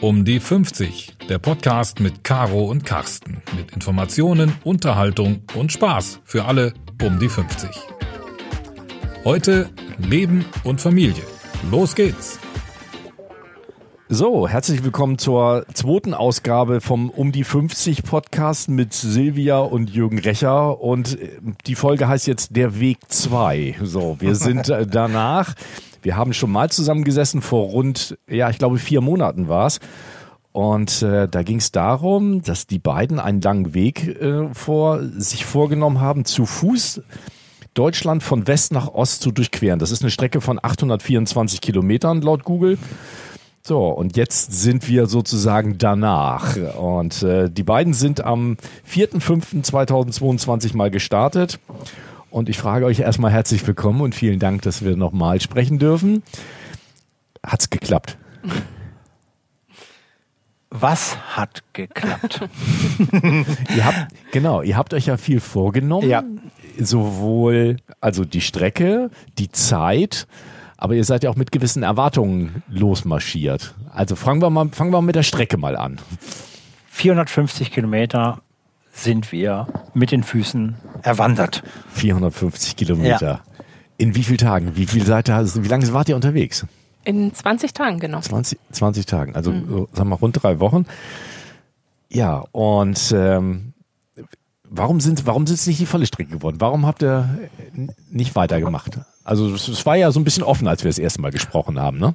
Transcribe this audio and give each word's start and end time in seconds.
Um 0.00 0.24
die 0.24 0.38
50, 0.38 1.16
der 1.28 1.40
Podcast 1.40 1.98
mit 1.98 2.22
Caro 2.22 2.66
und 2.66 2.84
Carsten. 2.84 3.42
Mit 3.56 3.72
Informationen, 3.72 4.52
Unterhaltung 4.62 5.42
und 5.56 5.72
Spaß 5.72 6.20
für 6.24 6.44
alle 6.44 6.72
um 7.02 7.18
die 7.18 7.28
50. 7.28 7.68
Heute 9.24 9.68
Leben 9.98 10.44
und 10.62 10.80
Familie. 10.80 11.24
Los 11.72 11.96
geht's! 11.96 12.38
So, 14.08 14.48
herzlich 14.48 14.84
willkommen 14.84 15.18
zur 15.18 15.66
zweiten 15.74 16.14
Ausgabe 16.14 16.80
vom 16.80 17.10
Um 17.10 17.32
die 17.32 17.44
50 17.44 18.04
Podcast 18.04 18.68
mit 18.68 18.94
Silvia 18.94 19.58
und 19.58 19.90
Jürgen 19.90 20.18
Recher. 20.20 20.80
Und 20.80 21.20
äh, 21.20 21.40
die 21.66 21.74
Folge 21.74 22.06
heißt 22.06 22.28
jetzt 22.28 22.54
Der 22.54 22.78
Weg 22.78 22.98
2. 23.08 23.76
So, 23.82 24.16
wir 24.20 24.36
sind 24.36 24.68
äh, 24.68 24.86
danach. 24.86 25.54
Wir 26.02 26.16
haben 26.16 26.32
schon 26.32 26.52
mal 26.52 26.70
zusammengesessen 26.70 27.42
vor 27.42 27.68
rund, 27.68 28.18
ja, 28.28 28.50
ich 28.50 28.58
glaube 28.58 28.78
vier 28.78 29.00
Monaten 29.00 29.48
war's. 29.48 29.80
Und 30.52 31.02
äh, 31.02 31.28
da 31.28 31.42
ging 31.42 31.58
es 31.58 31.70
darum, 31.72 32.42
dass 32.42 32.66
die 32.66 32.78
beiden 32.78 33.20
einen 33.20 33.40
langen 33.40 33.74
Weg 33.74 34.08
äh, 34.20 34.52
vor 34.52 35.00
sich 35.04 35.44
vorgenommen 35.44 36.00
haben, 36.00 36.24
zu 36.24 36.46
Fuß 36.46 37.02
Deutschland 37.74 38.24
von 38.24 38.48
West 38.48 38.72
nach 38.72 38.88
Ost 38.88 39.22
zu 39.22 39.30
durchqueren. 39.30 39.78
Das 39.78 39.92
ist 39.92 40.02
eine 40.02 40.10
Strecke 40.10 40.40
von 40.40 40.58
824 40.60 41.60
Kilometern 41.60 42.22
laut 42.22 42.42
Google. 42.42 42.76
So, 43.62 43.86
und 43.88 44.16
jetzt 44.16 44.50
sind 44.52 44.88
wir 44.88 45.06
sozusagen 45.06 45.78
danach. 45.78 46.56
Und 46.76 47.22
äh, 47.22 47.50
die 47.50 47.62
beiden 47.62 47.92
sind 47.92 48.24
am 48.24 48.56
4.5.2022 48.90 50.76
mal 50.76 50.90
gestartet. 50.90 51.60
Und 52.30 52.48
ich 52.48 52.58
frage 52.58 52.84
euch 52.84 53.00
erstmal 53.00 53.30
herzlich 53.30 53.66
willkommen 53.66 54.02
und 54.02 54.14
vielen 54.14 54.38
Dank, 54.38 54.62
dass 54.62 54.84
wir 54.84 54.96
nochmal 54.96 55.40
sprechen 55.40 55.78
dürfen. 55.78 56.22
Hat's 57.44 57.70
geklappt? 57.70 58.18
Was 60.70 61.16
hat 61.34 61.62
geklappt? 61.72 62.42
ihr 63.74 63.84
habt, 63.84 64.12
genau, 64.32 64.60
ihr 64.60 64.76
habt 64.76 64.92
euch 64.92 65.06
ja 65.06 65.16
viel 65.16 65.40
vorgenommen. 65.40 66.08
Ja. 66.08 66.22
Sowohl, 66.78 67.78
also 68.00 68.26
die 68.26 68.42
Strecke, 68.42 69.10
die 69.38 69.50
Zeit, 69.50 70.26
aber 70.76 70.94
ihr 70.94 71.04
seid 71.04 71.24
ja 71.24 71.30
auch 71.30 71.36
mit 71.36 71.50
gewissen 71.50 71.82
Erwartungen 71.82 72.62
losmarschiert. 72.68 73.74
Also 73.90 74.14
fangen 74.14 74.42
wir 74.42 74.50
mal, 74.50 74.68
fangen 74.68 74.92
wir 74.92 75.00
mit 75.00 75.16
der 75.16 75.22
Strecke 75.22 75.56
mal 75.56 75.76
an. 75.76 75.98
450 76.90 77.72
Kilometer 77.72 78.42
sind 79.02 79.32
wir 79.32 79.66
mit 79.94 80.10
den 80.10 80.22
Füßen 80.22 80.74
erwandert. 81.02 81.62
450 81.94 82.76
Kilometer. 82.76 83.26
Ja. 83.26 83.40
In 83.96 84.14
wie 84.14 84.24
vielen 84.24 84.38
Tagen? 84.38 84.76
Wie 84.76 84.86
viel 84.86 85.04
seid 85.04 85.28
ihr, 85.28 85.44
wie 85.54 85.68
lange 85.68 85.92
wart 85.92 86.08
ihr 86.08 86.16
unterwegs? 86.16 86.66
In 87.04 87.32
20 87.32 87.72
Tagen, 87.72 88.00
genau. 88.00 88.20
20, 88.20 88.58
20 88.72 89.06
Tagen, 89.06 89.34
also 89.34 89.52
mhm. 89.52 89.88
sagen 89.92 90.08
wir 90.08 90.16
rund 90.16 90.42
drei 90.42 90.60
Wochen. 90.60 90.84
Ja, 92.10 92.44
und 92.52 93.12
ähm, 93.16 93.72
warum 94.64 95.00
sind 95.00 95.26
warum 95.26 95.46
sind 95.46 95.56
es 95.56 95.66
nicht 95.66 95.80
die 95.80 95.86
volle 95.86 96.06
Strecke 96.06 96.32
geworden? 96.32 96.56
Warum 96.60 96.86
habt 96.86 97.02
ihr 97.02 97.38
nicht 98.10 98.34
weitergemacht? 98.34 98.98
Also 99.24 99.54
es 99.54 99.86
war 99.86 99.96
ja 99.96 100.10
so 100.10 100.20
ein 100.20 100.24
bisschen 100.24 100.42
offen, 100.42 100.66
als 100.68 100.84
wir 100.84 100.88
das 100.88 100.98
erste 100.98 101.20
Mal 101.20 101.30
gesprochen 101.30 101.78
haben, 101.78 101.98
ne? 101.98 102.14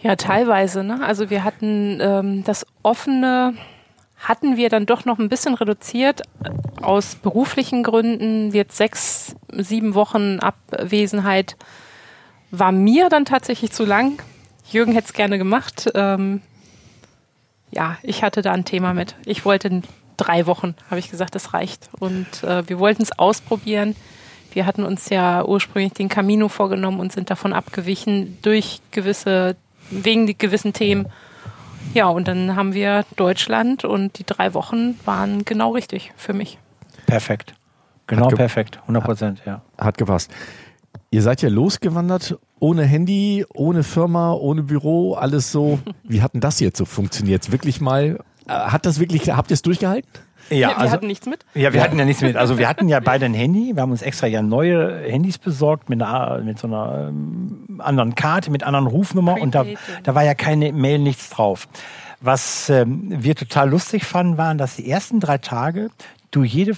Ja, 0.00 0.14
teilweise. 0.16 0.84
Ne? 0.84 1.04
Also 1.04 1.28
wir 1.28 1.42
hatten 1.42 1.98
ähm, 2.00 2.44
das 2.44 2.64
offene 2.82 3.54
hatten 4.18 4.56
wir 4.56 4.68
dann 4.68 4.86
doch 4.86 5.04
noch 5.04 5.18
ein 5.18 5.28
bisschen 5.28 5.54
reduziert 5.54 6.22
aus 6.82 7.14
beruflichen 7.14 7.82
Gründen. 7.82 8.52
Jetzt 8.52 8.76
sechs, 8.76 9.36
sieben 9.52 9.94
Wochen 9.94 10.40
Abwesenheit 10.40 11.56
war 12.50 12.72
mir 12.72 13.08
dann 13.08 13.24
tatsächlich 13.24 13.72
zu 13.72 13.84
lang. 13.84 14.22
Jürgen 14.70 14.92
hätte 14.92 15.08
es 15.08 15.12
gerne 15.12 15.38
gemacht. 15.38 15.90
Ähm, 15.94 16.42
ja, 17.70 17.98
ich 18.02 18.22
hatte 18.22 18.42
da 18.42 18.52
ein 18.52 18.64
Thema 18.64 18.94
mit. 18.94 19.14
Ich 19.24 19.44
wollte 19.44 19.82
drei 20.16 20.46
Wochen, 20.46 20.74
habe 20.90 20.98
ich 20.98 21.10
gesagt, 21.10 21.34
das 21.34 21.54
reicht. 21.54 21.88
Und 21.98 22.42
äh, 22.42 22.68
wir 22.68 22.78
wollten 22.78 23.02
es 23.02 23.18
ausprobieren. 23.18 23.94
Wir 24.52 24.66
hatten 24.66 24.82
uns 24.82 25.10
ja 25.10 25.44
ursprünglich 25.44 25.92
den 25.92 26.08
Camino 26.08 26.48
vorgenommen 26.48 27.00
und 27.00 27.12
sind 27.12 27.30
davon 27.30 27.52
abgewichen 27.52 28.38
durch 28.42 28.80
gewisse, 28.90 29.56
wegen 29.90 30.26
gewissen 30.38 30.72
Themen. 30.72 31.06
Ja, 31.94 32.08
und 32.08 32.28
dann 32.28 32.56
haben 32.56 32.74
wir 32.74 33.04
Deutschland 33.16 33.84
und 33.84 34.18
die 34.18 34.24
drei 34.24 34.54
Wochen 34.54 34.98
waren 35.04 35.44
genau 35.44 35.72
richtig 35.72 36.12
für 36.16 36.32
mich. 36.32 36.58
Perfekt. 37.06 37.54
Genau 38.06 38.28
perfekt. 38.28 38.78
100 38.82 39.04
Prozent, 39.04 39.42
ja. 39.44 39.62
Hat 39.78 39.98
gepasst. 39.98 40.30
Ihr 41.10 41.22
seid 41.22 41.42
ja 41.42 41.48
losgewandert, 41.48 42.38
ohne 42.58 42.84
Handy, 42.84 43.44
ohne 43.54 43.82
Firma, 43.82 44.32
ohne 44.32 44.62
Büro, 44.62 45.14
alles 45.14 45.52
so. 45.52 45.78
Wie 46.02 46.22
hat 46.22 46.34
denn 46.34 46.40
das 46.40 46.60
jetzt 46.60 46.78
so 46.78 46.84
funktioniert? 46.84 47.52
Wirklich 47.52 47.80
mal, 47.80 48.18
äh, 48.46 48.52
hat 48.52 48.86
das 48.86 48.98
wirklich, 48.98 49.30
habt 49.30 49.50
ihr 49.50 49.54
es 49.54 49.62
durchgehalten? 49.62 50.08
Ja, 50.50 50.68
wir 50.68 50.78
also, 50.78 50.92
hatten 50.92 51.06
nichts 51.06 51.26
mit. 51.26 51.44
Ja, 51.54 51.72
wir 51.72 51.82
hatten 51.82 51.98
ja 51.98 52.04
nichts 52.04 52.22
mit. 52.22 52.36
Also 52.36 52.58
wir 52.58 52.68
hatten 52.68 52.88
ja 52.88 53.00
beide 53.00 53.26
ein 53.26 53.34
Handy. 53.34 53.74
Wir 53.74 53.82
haben 53.82 53.90
uns 53.90 54.02
extra 54.02 54.26
ja 54.26 54.42
neue 54.42 54.98
Handys 55.00 55.38
besorgt 55.38 55.88
mit, 55.88 56.02
einer, 56.02 56.38
mit 56.42 56.58
so 56.58 56.66
einer 56.66 57.08
ähm, 57.08 57.80
anderen 57.80 58.14
Karte, 58.14 58.50
mit 58.50 58.62
anderen 58.62 58.86
Rufnummer 58.86 59.40
und 59.40 59.54
da, 59.54 59.64
da 60.02 60.14
war 60.14 60.24
ja 60.24 60.34
keine 60.34 60.72
Mail, 60.72 60.98
nichts 60.98 61.30
drauf. 61.30 61.68
Was 62.20 62.68
ähm, 62.68 63.06
wir 63.08 63.36
total 63.36 63.70
lustig 63.70 64.04
fanden, 64.04 64.38
waren, 64.38 64.58
dass 64.58 64.76
die 64.76 64.90
ersten 64.90 65.20
drei 65.20 65.38
Tage 65.38 65.90
du 66.30 66.42
jede 66.42 66.76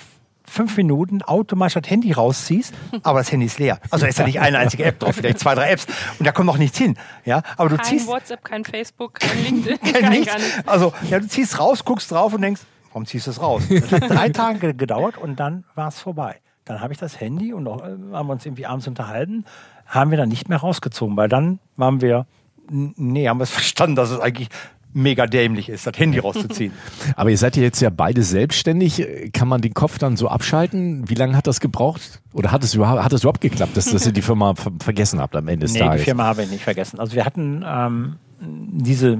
fünf 0.50 0.76
Minuten 0.76 1.22
automatisch 1.22 1.74
das 1.74 1.88
Handy 1.88 2.12
rausziehst, 2.12 2.74
aber 3.02 3.20
das 3.20 3.30
Handy 3.30 3.46
ist 3.46 3.58
leer. 3.58 3.78
Also 3.90 4.06
ist 4.06 4.18
ja 4.18 4.26
nicht 4.26 4.40
eine 4.40 4.58
einzige 4.58 4.84
App 4.84 4.98
drauf, 4.98 5.14
vielleicht 5.14 5.38
zwei, 5.38 5.54
drei 5.54 5.70
Apps 5.70 5.86
und 6.18 6.26
da 6.26 6.32
kommt 6.32 6.46
noch 6.46 6.58
nichts 6.58 6.76
hin. 6.76 6.98
Ja, 7.24 7.42
aber 7.56 7.68
du 7.68 7.76
kein 7.76 7.84
ziehst 7.84 8.08
WhatsApp, 8.08 8.44
kein 8.44 8.64
Facebook, 8.64 9.14
kein 9.14 9.44
LinkedIn, 9.44 9.80
kein, 9.92 10.02
kein 10.02 10.10
nichts. 10.10 10.34
Also 10.66 10.92
ja, 11.08 11.20
du 11.20 11.28
ziehst 11.28 11.58
raus, 11.58 11.84
guckst 11.84 12.10
drauf 12.10 12.34
und 12.34 12.42
denkst, 12.42 12.62
warum 12.92 13.06
ziehst 13.06 13.26
du 13.26 13.30
es 13.30 13.40
raus? 13.40 13.62
Das 13.70 13.92
hat 13.92 14.10
drei 14.10 14.28
Tage 14.28 14.74
gedauert 14.74 15.18
und 15.18 15.40
dann 15.40 15.64
war 15.74 15.88
es 15.88 15.98
vorbei. 15.98 16.36
Dann 16.64 16.80
habe 16.80 16.92
ich 16.92 16.98
das 16.98 17.20
Handy 17.20 17.52
und 17.52 17.66
auch, 17.66 17.80
äh, 17.82 17.96
haben 18.12 18.28
wir 18.28 18.32
uns 18.32 18.46
irgendwie 18.46 18.66
abends 18.66 18.86
unterhalten, 18.86 19.44
haben 19.86 20.10
wir 20.10 20.18
dann 20.18 20.28
nicht 20.28 20.48
mehr 20.48 20.58
rausgezogen, 20.58 21.16
weil 21.16 21.28
dann 21.28 21.58
waren 21.76 22.00
wir, 22.00 22.26
nee, 22.70 23.28
haben 23.28 23.38
wir 23.38 23.44
es 23.44 23.50
verstanden, 23.60 23.96
dass 23.96 24.10
es 24.10 24.20
eigentlich 24.20 24.48
mega 24.92 25.26
dämlich 25.26 25.68
ist, 25.68 25.86
das 25.86 25.96
Handy 25.98 26.18
rauszuziehen. 26.18 26.72
Aber 27.16 27.30
ihr 27.30 27.38
seid 27.38 27.56
ja 27.56 27.62
jetzt 27.62 27.80
ja 27.80 27.90
beide 27.90 28.22
selbstständig. 28.22 29.06
Kann 29.32 29.48
man 29.48 29.60
den 29.60 29.74
Kopf 29.74 29.98
dann 29.98 30.16
so 30.16 30.28
abschalten? 30.28 31.08
Wie 31.08 31.14
lange 31.14 31.36
hat 31.36 31.46
das 31.46 31.60
gebraucht? 31.60 32.20
Oder 32.32 32.50
hat 32.50 32.64
es 32.64 32.74
überhaupt, 32.74 33.04
hat 33.04 33.12
es 33.12 33.22
überhaupt 33.22 33.40
geklappt, 33.40 33.76
dass, 33.76 33.86
dass 33.86 34.06
ihr 34.06 34.12
die 34.12 34.22
Firma 34.22 34.54
vergessen 34.80 35.20
habt 35.20 35.36
am 35.36 35.46
Ende 35.48 35.66
des 35.66 35.74
nee, 35.74 35.80
Tages? 35.80 36.00
die 36.00 36.04
Firma 36.06 36.24
habe 36.24 36.42
ich 36.42 36.50
nicht 36.50 36.64
vergessen. 36.64 36.98
Also 36.98 37.14
wir 37.14 37.24
hatten 37.24 37.64
ähm, 37.64 38.16
diese, 38.40 39.18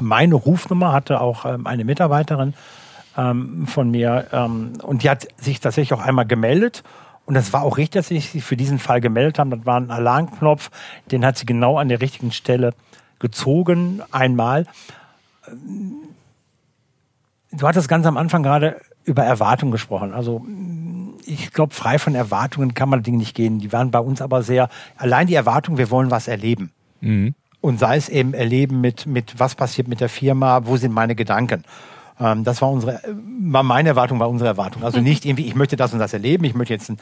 meine 0.00 0.34
Rufnummer 0.34 0.92
hatte 0.92 1.20
auch 1.20 1.44
ähm, 1.44 1.66
eine 1.66 1.84
Mitarbeiterin 1.84 2.54
ähm, 3.16 3.66
von 3.66 3.90
mir 3.90 4.26
ähm, 4.32 4.72
und 4.82 5.02
die 5.02 5.10
hat 5.10 5.28
sich 5.36 5.60
tatsächlich 5.60 5.98
auch 5.98 6.04
einmal 6.04 6.26
gemeldet 6.26 6.82
und 7.30 7.34
das 7.34 7.52
war 7.52 7.62
auch 7.62 7.76
richtig, 7.76 8.00
dass 8.00 8.08
sie 8.08 8.18
sich 8.18 8.42
für 8.42 8.56
diesen 8.56 8.80
Fall 8.80 9.00
gemeldet 9.00 9.38
haben. 9.38 9.50
Das 9.50 9.64
war 9.64 9.78
ein 9.78 9.92
Alarmknopf, 9.92 10.70
den 11.12 11.24
hat 11.24 11.38
sie 11.38 11.46
genau 11.46 11.78
an 11.78 11.88
der 11.88 12.00
richtigen 12.00 12.32
Stelle 12.32 12.74
gezogen 13.20 14.02
einmal. 14.10 14.66
Du 17.52 17.68
hattest 17.68 17.88
ganz 17.88 18.04
am 18.06 18.16
Anfang 18.16 18.42
gerade 18.42 18.80
über 19.04 19.22
Erwartungen 19.22 19.70
gesprochen. 19.70 20.12
Also 20.12 20.44
ich 21.24 21.52
glaube, 21.52 21.74
frei 21.74 21.98
von 21.98 22.14
Erwartungen 22.14 22.74
kann 22.74 22.88
man 22.88 23.04
Dinge 23.04 23.18
nicht 23.18 23.36
gehen. 23.36 23.60
Die 23.60 23.72
waren 23.72 23.92
bei 23.92 24.00
uns 24.00 24.20
aber 24.20 24.42
sehr, 24.42 24.68
allein 24.96 25.26
die 25.28 25.34
Erwartung, 25.34 25.78
wir 25.78 25.90
wollen 25.90 26.10
was 26.10 26.26
erleben. 26.26 26.72
Mhm. 27.00 27.34
Und 27.60 27.78
sei 27.78 27.96
es 27.96 28.08
eben 28.08 28.32
erleben 28.32 28.80
mit, 28.80 29.06
mit, 29.06 29.38
was 29.38 29.54
passiert 29.54 29.86
mit 29.88 30.00
der 30.00 30.08
Firma, 30.08 30.62
wo 30.64 30.76
sind 30.76 30.92
meine 30.92 31.14
Gedanken. 31.14 31.64
Ähm, 32.18 32.44
das 32.44 32.62
war 32.62 32.70
unsere, 32.70 33.00
war 33.40 33.62
meine 33.62 33.90
Erwartung, 33.90 34.18
war 34.18 34.28
unsere 34.28 34.48
Erwartung. 34.48 34.84
Also 34.84 35.00
nicht 35.00 35.24
irgendwie, 35.24 35.46
ich 35.46 35.54
möchte 35.54 35.76
das 35.76 35.92
und 35.92 35.98
das 35.98 36.12
erleben, 36.12 36.44
ich 36.44 36.54
möchte 36.54 36.74
jetzt 36.74 36.92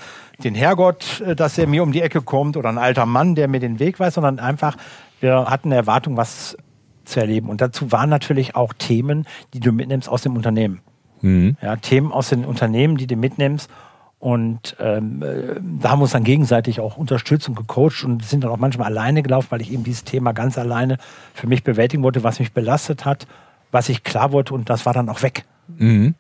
den 0.43 0.55
Herrgott, 0.55 1.21
äh, 1.21 1.37
dass 1.37 1.59
er 1.59 1.67
mir 1.67 1.83
um 1.83 1.93
die 1.93 2.03
Ecke 2.03 2.23
kommt 2.23 2.57
oder 2.57 2.69
ein 2.69 2.79
alter 2.79 3.07
Mann, 3.07 3.35
der 3.35 3.49
mir 3.49 3.61
den 3.61 3.79
Weg 3.79 4.01
weiß, 4.01 4.15
sondern 4.15 4.39
einfach, 4.39 4.77
wir 5.21 5.47
hatten 5.47 5.69
eine 5.69 5.77
Erwartung, 5.77 6.17
was 6.17 6.57
zu 7.05 7.21
erleben. 7.21 7.49
Und 7.49 7.61
dazu 7.61 7.91
waren 7.91 8.11
natürlich 8.11 8.55
auch 8.55 8.73
Themen, 8.73 9.27
die 9.55 9.61
du 9.61 9.73
mitnimmst 9.73 10.09
aus 10.09 10.23
dem 10.23 10.37
Unternehmen. 10.37 10.81
Mhm. 11.21 11.57
Ja, 11.63 11.77
Themen 11.77 12.13
aus 12.13 12.29
den 12.29 12.45
Unternehmen, 12.45 12.97
die 12.97 13.07
du 13.07 13.17
mitnimmst. 13.17 13.71
Und 14.21 14.77
ähm, 14.81 15.23
äh, 15.23 15.61
da 15.81 15.91
haben 15.91 16.01
wir 16.01 16.05
uns 16.05 16.13
dann 16.13 16.25
gegenseitig 16.25 16.81
auch 16.81 16.97
unterstützt 16.97 17.49
und 17.49 17.55
gecoacht 17.55 18.03
und 18.05 18.25
sind 18.25 18.43
dann 18.43 18.51
auch 18.51 18.57
manchmal 18.57 18.89
alleine 18.89 19.23
gelaufen, 19.23 19.47
weil 19.51 19.61
ich 19.61 19.73
eben 19.73 19.85
dieses 19.85 20.03
Thema 20.03 20.33
ganz 20.33 20.59
alleine 20.59 20.99
für 21.35 21.47
mich 21.47 21.63
bewältigen 21.63 22.03
wollte, 22.03 22.25
was 22.25 22.41
mich 22.41 22.53
belastet 22.53 23.05
hat, 23.05 23.29
was 23.71 23.89
ich 23.89 24.03
klar 24.03 24.33
wollte 24.33 24.55
und 24.55 24.71
das 24.71 24.87
war 24.87 24.93
dann 24.93 25.09
auch 25.09 25.23
weg. 25.23 25.45
Mhm. 25.69 26.15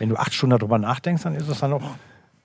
Wenn 0.00 0.08
du 0.08 0.16
acht 0.16 0.34
Stunden 0.34 0.58
darüber 0.58 0.78
nachdenkst, 0.78 1.22
dann 1.22 1.36
ist 1.36 1.48
es 1.48 1.60
dann 1.60 1.74
auch 1.74 1.82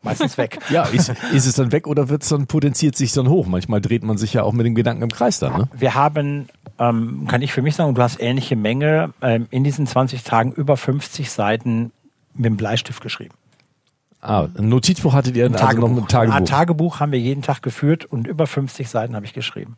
meistens 0.04 0.38
weg. 0.38 0.60
ja, 0.70 0.84
ist, 0.84 1.10
ist 1.34 1.46
es 1.48 1.56
dann 1.56 1.72
weg 1.72 1.88
oder 1.88 2.10
wird 2.10 2.22
es 2.22 2.30
dann 2.30 2.46
potenziert 2.46 2.96
sich 2.96 3.14
dann 3.14 3.30
hoch? 3.30 3.48
Manchmal 3.48 3.82
dreht 3.82 4.04
man 4.04 4.18
sich 4.18 4.34
ja 4.34 4.44
auch 4.44 4.54
mit 4.54 4.68
den 4.68 4.76
Gedanken 4.76 5.02
im 5.02 5.12
Kreis 5.12 5.40
dann. 5.40 5.54
Ne? 5.54 5.70
Wir 5.74 5.96
haben, 5.96 6.50
ähm, 6.78 7.26
kann 7.28 7.42
ich 7.42 7.52
für 7.52 7.64
mich 7.64 7.76
sagen, 7.76 7.96
du 7.96 8.02
hast 8.02 8.22
ähnliche 8.22 8.56
Menge, 8.56 9.14
ähm, 9.22 9.48
in 9.50 9.64
diesen 9.64 9.88
20 9.88 10.24
Tagen 10.24 10.52
über 10.52 10.78
50 10.78 11.32
Seiten 11.32 11.92
mit 12.36 12.46
dem 12.46 12.58
Bleistift 12.58 13.02
geschrieben. 13.02 13.34
Ah, 14.28 14.48
ein 14.58 14.70
Notizbuch 14.70 15.14
hattet 15.14 15.36
ihr 15.38 15.46
ein 15.46 15.54
also 15.54 15.66
Tagebuch. 15.66 15.90
noch 15.90 15.98
ein 16.04 16.08
Tagebuch. 16.08 16.36
Ein 16.36 16.46
Tagebuch 16.46 17.00
haben 17.00 17.12
wir 17.12 17.20
jeden 17.20 17.42
Tag 17.44 17.62
geführt 17.62 18.06
und 18.06 18.28
über 18.28 18.48
50 18.48 18.90
Seiten 18.90 19.16
habe 19.16 19.26
ich 19.26 19.34
geschrieben. 19.34 19.78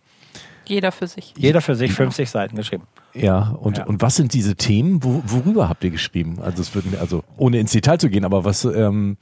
Jeder 0.65 0.91
für 0.91 1.07
sich. 1.07 1.33
Jeder 1.37 1.61
für 1.61 1.75
sich 1.75 1.93
50 1.93 2.29
Seiten 2.29 2.55
geschrieben. 2.55 2.83
Ja, 3.13 3.55
und, 3.61 3.77
Ja. 3.77 3.85
und 3.85 4.01
was 4.01 4.15
sind 4.15 4.33
diese 4.33 4.55
Themen? 4.55 5.03
Wo, 5.03 5.21
worüber 5.25 5.69
habt 5.69 5.83
ihr 5.83 5.91
geschrieben? 5.91 6.39
Also 6.41 6.61
es 6.61 6.75
würden, 6.75 6.93
also 6.99 7.23
ohne 7.37 7.59
ins 7.59 7.71
Detail 7.71 7.97
zu 7.97 8.09
gehen, 8.09 8.25
aber 8.25 8.43
was 8.45 8.65
ähm, 8.65 9.17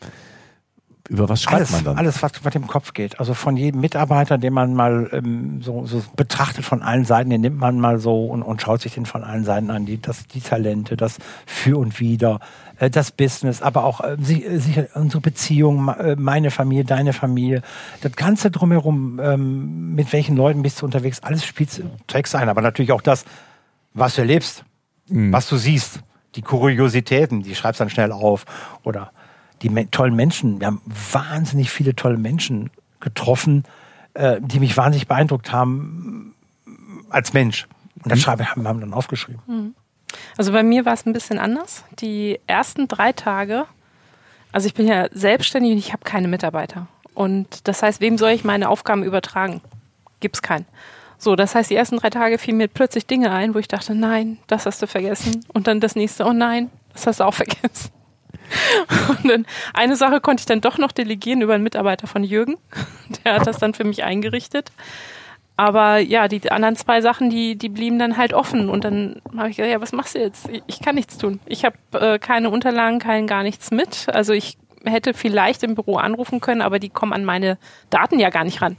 über 1.08 1.30
was 1.30 1.44
schreibt 1.44 1.56
alles, 1.58 1.72
man 1.72 1.84
dann? 1.84 1.98
Alles, 1.98 2.24
was, 2.24 2.32
was 2.44 2.56
im 2.56 2.66
Kopf 2.68 2.94
geht. 2.94 3.20
Also 3.20 3.34
von 3.34 3.58
jedem 3.58 3.82
Mitarbeiter, 3.82 4.38
den 4.38 4.54
man 4.54 4.74
mal 4.74 5.10
ähm, 5.14 5.62
so, 5.62 5.86
so 5.86 6.04
betrachtet 6.16 6.66
von 6.66 6.82
allen 6.82 7.06
Seiten, 7.06 7.30
den 7.30 7.42
nimmt 7.42 7.60
man 7.60 7.80
mal 7.80 8.00
so 8.00 8.26
und, 8.26 8.42
und 8.42 8.62
schaut 8.62 8.82
sich 8.82 8.96
den 8.96 9.06
von 9.06 9.24
allen 9.24 9.44
Seiten 9.44 9.70
an. 9.70 9.86
Die, 9.86 10.02
das, 10.02 10.26
die 10.28 10.42
Talente, 10.42 10.98
das 10.98 11.18
Für 11.46 11.78
und 11.78 12.00
Wider, 12.00 12.40
äh, 12.80 12.90
das 12.90 13.12
Business, 13.12 13.62
aber 13.62 13.84
auch 13.84 14.02
äh, 14.02 14.18
si- 14.20 14.44
äh, 14.44 14.58
sicher 14.58 14.88
unsere 14.96 15.22
Beziehung, 15.22 15.90
äh, 15.90 16.16
meine 16.18 16.50
Familie, 16.50 16.86
deine 16.86 17.14
Familie. 17.14 17.62
Das 18.02 18.14
Ganze 18.14 18.50
drumherum, 18.50 19.20
ähm, 19.24 19.94
mit 19.94 20.12
welchen 20.12 20.36
Leuten 20.36 20.64
bist 20.64 20.82
du 20.82 20.86
unterwegs, 20.86 21.20
alles 21.22 21.46
spielt 21.46 21.84
trägst 22.08 22.34
ein. 22.36 22.50
Aber 22.50 22.62
natürlich 22.62 22.92
auch 22.92 23.02
das, 23.02 23.26
was 23.94 24.16
du 24.16 24.22
erlebst, 24.22 24.66
was 25.08 25.48
du 25.48 25.58
siehst, 25.58 26.00
die 26.34 26.42
Kuriositäten, 26.42 27.44
die 27.44 27.54
schreibst 27.54 27.80
dann 27.80 27.92
schnell 27.92 28.12
auf. 28.12 28.46
Oder 28.84 29.12
die 29.66 29.72
me 29.72 29.90
tollen 29.90 30.16
Menschen. 30.16 30.60
Wir 30.60 30.68
haben 30.68 30.82
wahnsinnig 30.86 31.72
viele 31.72 31.96
tolle 31.96 32.18
Menschen 32.18 32.70
getroffen, 33.00 33.64
äh, 34.14 34.40
die 34.40 34.60
mich 34.60 34.78
wahnsinnig 34.78 35.08
beeindruckt 35.08 35.52
haben 35.52 36.36
mm, 36.66 37.06
als 37.10 37.34
Mensch. 37.34 37.68
Und 38.04 38.12
das 38.12 38.22
schreibe, 38.22 38.48
haben 38.48 38.62
wir 38.62 38.72
dann 38.72 38.94
aufgeschrieben. 38.94 39.74
Also 40.38 40.52
bei 40.52 40.62
mir 40.62 40.86
war 40.86 40.94
es 40.94 41.08
ein 41.08 41.14
bisschen 41.14 41.40
anders. 41.40 41.84
Die 42.00 42.40
ersten 42.46 42.88
drei 42.88 43.12
Tage, 43.12 43.66
also 44.52 44.68
ich 44.68 44.76
bin 44.76 44.88
ja 44.88 45.08
selbstständig 45.12 45.72
und 45.72 45.80
ich 45.80 45.94
habe 45.94 46.04
keine 46.04 46.28
Mitarbeiter. 46.28 46.86
Und 47.16 47.68
das 47.68 47.82
heißt, 47.82 48.02
wem 48.02 48.20
soll 48.20 48.32
ich 48.32 48.44
meine 48.44 48.70
Aufgaben 48.70 49.04
übertragen? 49.04 49.62
Gibt's 50.20 50.44
keinen. 50.44 50.66
So, 51.18 51.36
das 51.36 51.56
heißt, 51.56 51.72
die 51.72 51.76
ersten 51.76 51.98
drei 51.98 52.12
Tage 52.12 52.38
fielen 52.38 52.58
mir 52.58 52.68
plötzlich 52.68 53.08
Dinge 53.08 53.32
ein, 53.32 53.56
wo 53.56 53.58
ich 53.58 53.68
dachte, 53.68 53.96
nein, 53.96 54.38
das 54.46 54.68
hast 54.68 54.84
du 54.84 54.86
vergessen. 54.86 55.44
Und 55.48 55.66
dann 55.66 55.80
das 55.80 55.96
nächste, 55.96 56.26
oh 56.26 56.34
nein, 56.34 56.70
das 56.94 57.08
hast 57.08 57.20
du 57.20 57.24
auch 57.24 57.34
vergessen. 57.34 57.90
Und 59.10 59.30
dann 59.30 59.46
eine 59.74 59.96
Sache 59.96 60.22
konnte 60.22 60.42
ich 60.42 60.46
dann 60.46 60.62
doch 60.62 60.78
noch 60.78 60.92
delegieren 60.92 61.42
über 61.42 61.54
einen 61.54 61.64
Mitarbeiter 61.64 62.08
von 62.08 62.24
Jürgen. 62.24 62.58
Der 63.26 63.36
hat 63.36 63.48
das 63.48 63.58
dann 63.58 63.74
für 63.74 63.84
mich 63.84 64.04
eingerichtet. 64.04 64.72
Aber 65.58 66.00
ja, 66.00 66.28
die 66.28 66.52
anderen 66.52 66.76
zwei 66.76 67.00
Sachen, 67.02 67.30
die, 67.30 67.56
die 67.56 67.70
blieben 67.70 67.98
dann 67.98 68.18
halt 68.18 68.34
offen. 68.34 68.70
Und 68.70 68.84
dann 68.84 69.22
habe 69.38 69.50
ich 69.50 69.58
gesagt, 69.58 69.72
ja, 69.72 69.82
was 69.82 69.94
machst 69.94 70.16
du 70.16 70.20
jetzt? 70.20 70.50
Ich, 70.68 70.82
kann 70.82 70.96
nichts 70.96 71.18
tun. 71.18 71.40
Ich 71.46 71.64
habe 71.64 71.78
äh, 71.94 72.20
keine 72.20 72.50
Unterlagen, 72.50 73.00
kein 73.00 73.26
gar 73.26 73.44
nichts 73.44 73.72
mit. 73.72 74.08
Also 74.10 74.34
ich 74.34 74.58
hätte 74.84 75.14
vielleicht 75.14 75.64
im 75.64 75.76
Büro 75.76 75.96
anrufen 75.98 76.42
können, 76.42 76.62
aber 76.62 76.80
die 76.80 76.90
kommen 76.90 77.14
an 77.14 77.24
meine 77.24 77.58
Daten 77.90 78.20
ja 78.20 78.30
gar 78.30 78.44
nicht 78.44 78.62
ran. 78.62 78.76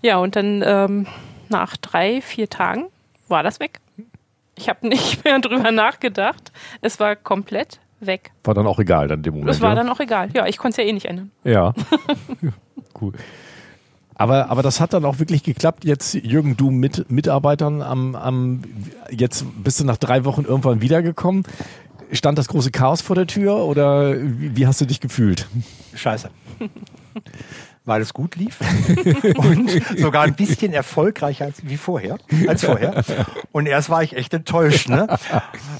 Ja, 0.00 0.18
und 0.18 0.36
dann 0.36 0.62
ähm, 0.64 1.06
nach 1.48 1.76
drei, 1.76 2.22
vier 2.22 2.48
Tagen 2.48 2.86
war 3.26 3.42
das 3.42 3.58
weg. 3.58 3.80
Ich 4.56 4.68
habe 4.68 4.86
nicht 4.88 5.24
mehr 5.24 5.40
drüber 5.40 5.72
nachgedacht. 5.72 6.52
Es 6.80 7.00
war 7.00 7.16
komplett 7.16 7.80
weg. 8.00 8.32
War 8.44 8.54
dann 8.54 8.66
auch 8.66 8.78
egal 8.78 9.08
dann 9.08 9.22
dem 9.22 9.34
Moment. 9.34 9.50
Es 9.50 9.60
war 9.60 9.70
ja? 9.70 9.74
dann 9.76 9.88
auch 9.88 10.00
egal. 10.00 10.30
Ja, 10.34 10.46
ich 10.46 10.58
konnte 10.58 10.80
es 10.80 10.84
ja 10.84 10.90
eh 10.90 10.92
nicht 10.92 11.06
ändern. 11.06 11.30
Ja. 11.44 11.74
cool. 13.00 13.12
Aber, 14.14 14.50
aber 14.50 14.62
das 14.62 14.80
hat 14.80 14.92
dann 14.92 15.04
auch 15.04 15.20
wirklich 15.20 15.44
geklappt. 15.44 15.84
Jetzt, 15.84 16.14
Jürgen, 16.14 16.56
du 16.56 16.70
mit 16.70 17.10
Mitarbeitern 17.10 17.82
am, 17.82 18.16
am, 18.16 18.62
jetzt 19.10 19.44
bist 19.62 19.78
du 19.78 19.84
nach 19.84 19.96
drei 19.96 20.24
Wochen 20.24 20.42
irgendwann 20.42 20.80
wiedergekommen. 20.80 21.44
Stand 22.10 22.36
das 22.38 22.48
große 22.48 22.70
Chaos 22.70 23.00
vor 23.00 23.14
der 23.14 23.26
Tür 23.26 23.56
oder 23.64 24.14
wie, 24.20 24.56
wie 24.56 24.66
hast 24.66 24.80
du 24.80 24.86
dich 24.86 25.00
gefühlt? 25.00 25.46
Scheiße. 25.94 26.30
Weil 27.88 28.02
es 28.02 28.12
gut 28.12 28.36
lief 28.36 28.58
und 29.38 29.70
sogar 29.98 30.24
ein 30.24 30.34
bisschen 30.34 30.72
erfolgreicher 30.74 31.46
als 31.46 31.66
wie 31.66 31.76
vorher, 31.78 32.18
als 32.46 32.62
vorher. 32.64 33.02
Und 33.50 33.66
erst 33.66 33.88
war 33.88 34.02
ich 34.02 34.14
echt 34.14 34.34
enttäuscht. 34.34 34.88
Ne? 34.90 35.06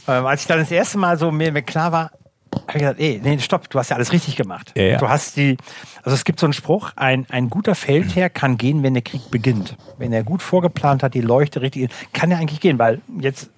Ähm, 0.08 0.24
als 0.26 0.40
ich 0.40 0.46
dann 0.46 0.58
das 0.58 0.70
erste 0.70 0.96
Mal 0.98 1.18
so 1.18 1.30
mir, 1.30 1.52
mir 1.52 1.60
klar 1.62 1.92
war, 1.92 2.10
habe 2.52 2.62
ich 2.72 2.78
gesagt, 2.78 2.98
ey, 3.00 3.20
nee, 3.22 3.38
stopp, 3.40 3.68
du 3.68 3.78
hast 3.78 3.90
ja 3.90 3.96
alles 3.96 4.10
richtig 4.12 4.36
gemacht. 4.36 4.72
Ja, 4.74 4.82
ja. 4.84 4.98
Du 4.98 5.08
hast 5.10 5.36
die, 5.36 5.58
also 6.02 6.14
es 6.14 6.24
gibt 6.24 6.40
so 6.40 6.46
einen 6.46 6.54
Spruch, 6.54 6.92
ein, 6.96 7.26
ein 7.28 7.50
guter 7.50 7.74
Feldherr 7.74 8.30
kann 8.30 8.56
gehen, 8.56 8.82
wenn 8.82 8.94
der 8.94 9.02
Krieg 9.02 9.30
beginnt. 9.30 9.76
Wenn 9.98 10.12
er 10.14 10.24
gut 10.24 10.40
vorgeplant 10.40 11.02
hat, 11.02 11.12
die 11.12 11.20
Leuchte 11.20 11.60
richtig, 11.60 11.90
kann 12.14 12.30
er 12.30 12.38
eigentlich 12.38 12.60
gehen, 12.60 12.78
weil 12.78 13.02
jetzt, 13.20 13.50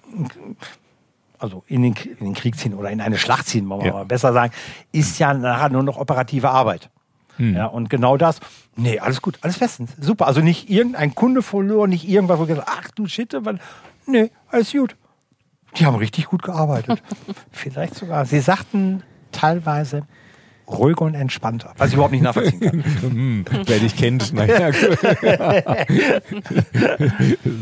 also 1.39 1.63
in 1.67 1.83
den, 1.83 1.93
in 2.19 2.25
den 2.25 2.33
Krieg 2.33 2.57
ziehen 2.57 2.73
oder 2.73 2.89
in 2.91 2.99
eine 2.99 3.17
Schlacht 3.17 3.47
ziehen, 3.47 3.67
wollen 3.69 3.79
wir 3.81 3.87
Ja. 3.87 3.93
mal 3.93 4.05
besser 4.05 4.33
sagen, 4.33 4.51
ist 4.91 5.17
ja 5.19 5.33
nachher 5.33 5.69
nur 5.69 5.83
noch 5.83 5.97
operative 5.97 6.49
Arbeit. 6.49 6.89
Ja, 7.37 7.65
und 7.65 7.89
genau 7.89 8.17
das, 8.17 8.39
nee, 8.75 8.99
alles 8.99 9.21
gut, 9.21 9.39
alles 9.41 9.57
bestens, 9.57 9.91
super. 9.99 10.27
Also 10.27 10.41
nicht 10.41 10.69
irgendein 10.69 11.15
Kunde 11.15 11.41
verloren, 11.41 11.89
nicht 11.89 12.07
irgendwas, 12.07 12.39
wo 12.39 12.45
gesagt 12.45 12.67
ach 12.69 12.91
du 12.91 13.07
Schitte, 13.07 13.45
weil, 13.45 13.59
nee, 14.05 14.31
alles 14.49 14.71
gut. 14.71 14.95
Die 15.77 15.85
haben 15.85 15.95
richtig 15.95 16.25
gut 16.25 16.43
gearbeitet. 16.43 17.01
Vielleicht 17.51 17.95
sogar, 17.95 18.25
sie 18.25 18.41
sagten 18.41 19.03
teilweise 19.31 20.03
ruhiger 20.67 21.01
und 21.01 21.15
entspannter, 21.15 21.73
was 21.77 21.89
ich 21.89 21.95
überhaupt 21.95 22.13
nicht 22.13 22.23
nachvollziehen 22.23 22.59
kann. 22.59 22.83
Hm, 23.01 23.45
wer 23.65 23.79
dich 23.79 23.95
kennt, 23.95 24.33
naja, 24.33 24.71
gut. 24.71 24.99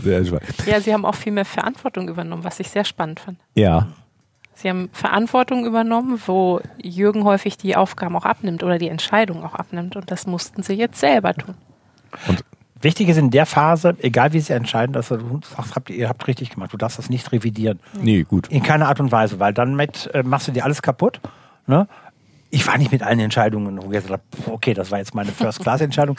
Sehr 0.04 0.25
spannend. 0.25 0.65
Ja, 0.65 0.81
sie 0.81 0.94
haben 0.94 1.06
auch 1.06 1.15
viel 1.15 1.31
mehr 1.31 1.45
Verantwortung 1.45 2.07
übernommen, 2.07 2.44
was 2.44 2.60
ich 2.60 2.69
sehr 2.69 2.86
spannend 2.86 3.19
fand. 3.22 3.39
Ja. 3.56 3.88
Sie 4.62 4.68
haben 4.68 4.90
Verantwortung 4.92 5.66
übernommen, 5.66 6.22
wo 6.28 6.60
Jürgen 6.82 7.24
häufig 7.24 7.56
die 7.56 7.78
Aufgaben 7.78 8.18
auch 8.18 8.26
abnimmt 8.26 8.62
oder 8.62 8.78
die 8.78 8.90
Entscheidung 8.90 9.42
auch 9.46 9.56
abnimmt. 9.56 9.96
Und 9.96 10.12
das 10.12 10.28
mussten 10.28 10.64
sie 10.64 10.74
jetzt 10.74 11.00
selber 11.00 11.34
tun. 11.34 11.56
Wichtig 12.82 13.08
ist 13.08 13.16
in 13.16 13.30
der 13.30 13.46
Phase, 13.46 13.96
egal 14.02 14.34
wie 14.34 14.42
sie 14.42 14.52
entscheiden, 14.52 14.92
dass 14.92 15.08
du 15.08 15.40
sagst, 15.56 15.76
habt 15.76 15.90
ihr, 15.90 15.96
ihr 15.96 16.10
habt 16.10 16.28
richtig 16.28 16.50
gemacht, 16.50 16.74
du 16.74 16.78
darfst 16.78 17.00
das 17.00 17.10
nicht 17.10 17.32
revidieren. 17.32 17.80
Nee, 18.02 18.24
gut. 18.24 18.50
In 18.50 18.62
keiner 18.62 18.90
Art 18.90 19.00
und 19.00 19.14
Weise, 19.14 19.40
weil 19.40 19.54
dann 19.54 19.78
mit, 19.78 20.10
äh, 20.14 20.24
machst 20.24 20.50
du 20.50 20.52
dir 20.52 20.66
alles 20.66 20.82
kaputt. 20.82 21.22
Ne? 21.66 21.88
Ich 22.50 22.68
war 22.68 22.78
nicht 22.78 22.92
mit 22.92 23.02
allen 23.02 23.20
Entscheidungen, 23.20 23.78
wo 23.82 23.86
ich 23.86 24.04
gesagt 24.04 24.12
habe, 24.12 24.52
okay, 24.52 24.74
das 24.74 24.92
war 24.92 24.98
jetzt 24.98 25.16
meine 25.16 25.32
First-Class-Entscheidung. 25.32 26.18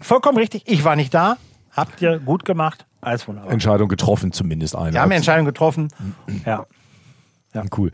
Vollkommen 0.00 0.38
richtig, 0.38 0.62
ich 0.64 0.82
war 0.82 0.96
nicht 0.96 1.12
da, 1.12 1.36
habt 1.72 2.00
ihr 2.00 2.20
gut 2.20 2.46
gemacht, 2.46 2.86
alles 3.02 3.28
wunderbar. 3.28 3.52
Entscheidung 3.52 3.88
getroffen, 3.88 4.32
zumindest 4.32 4.74
eine. 4.74 4.94
Wir 4.94 5.00
haben 5.02 5.08
eine 5.08 5.16
Entscheidung 5.16 5.44
getroffen. 5.44 5.88
Ja. 6.46 6.64
Cool. 7.76 7.92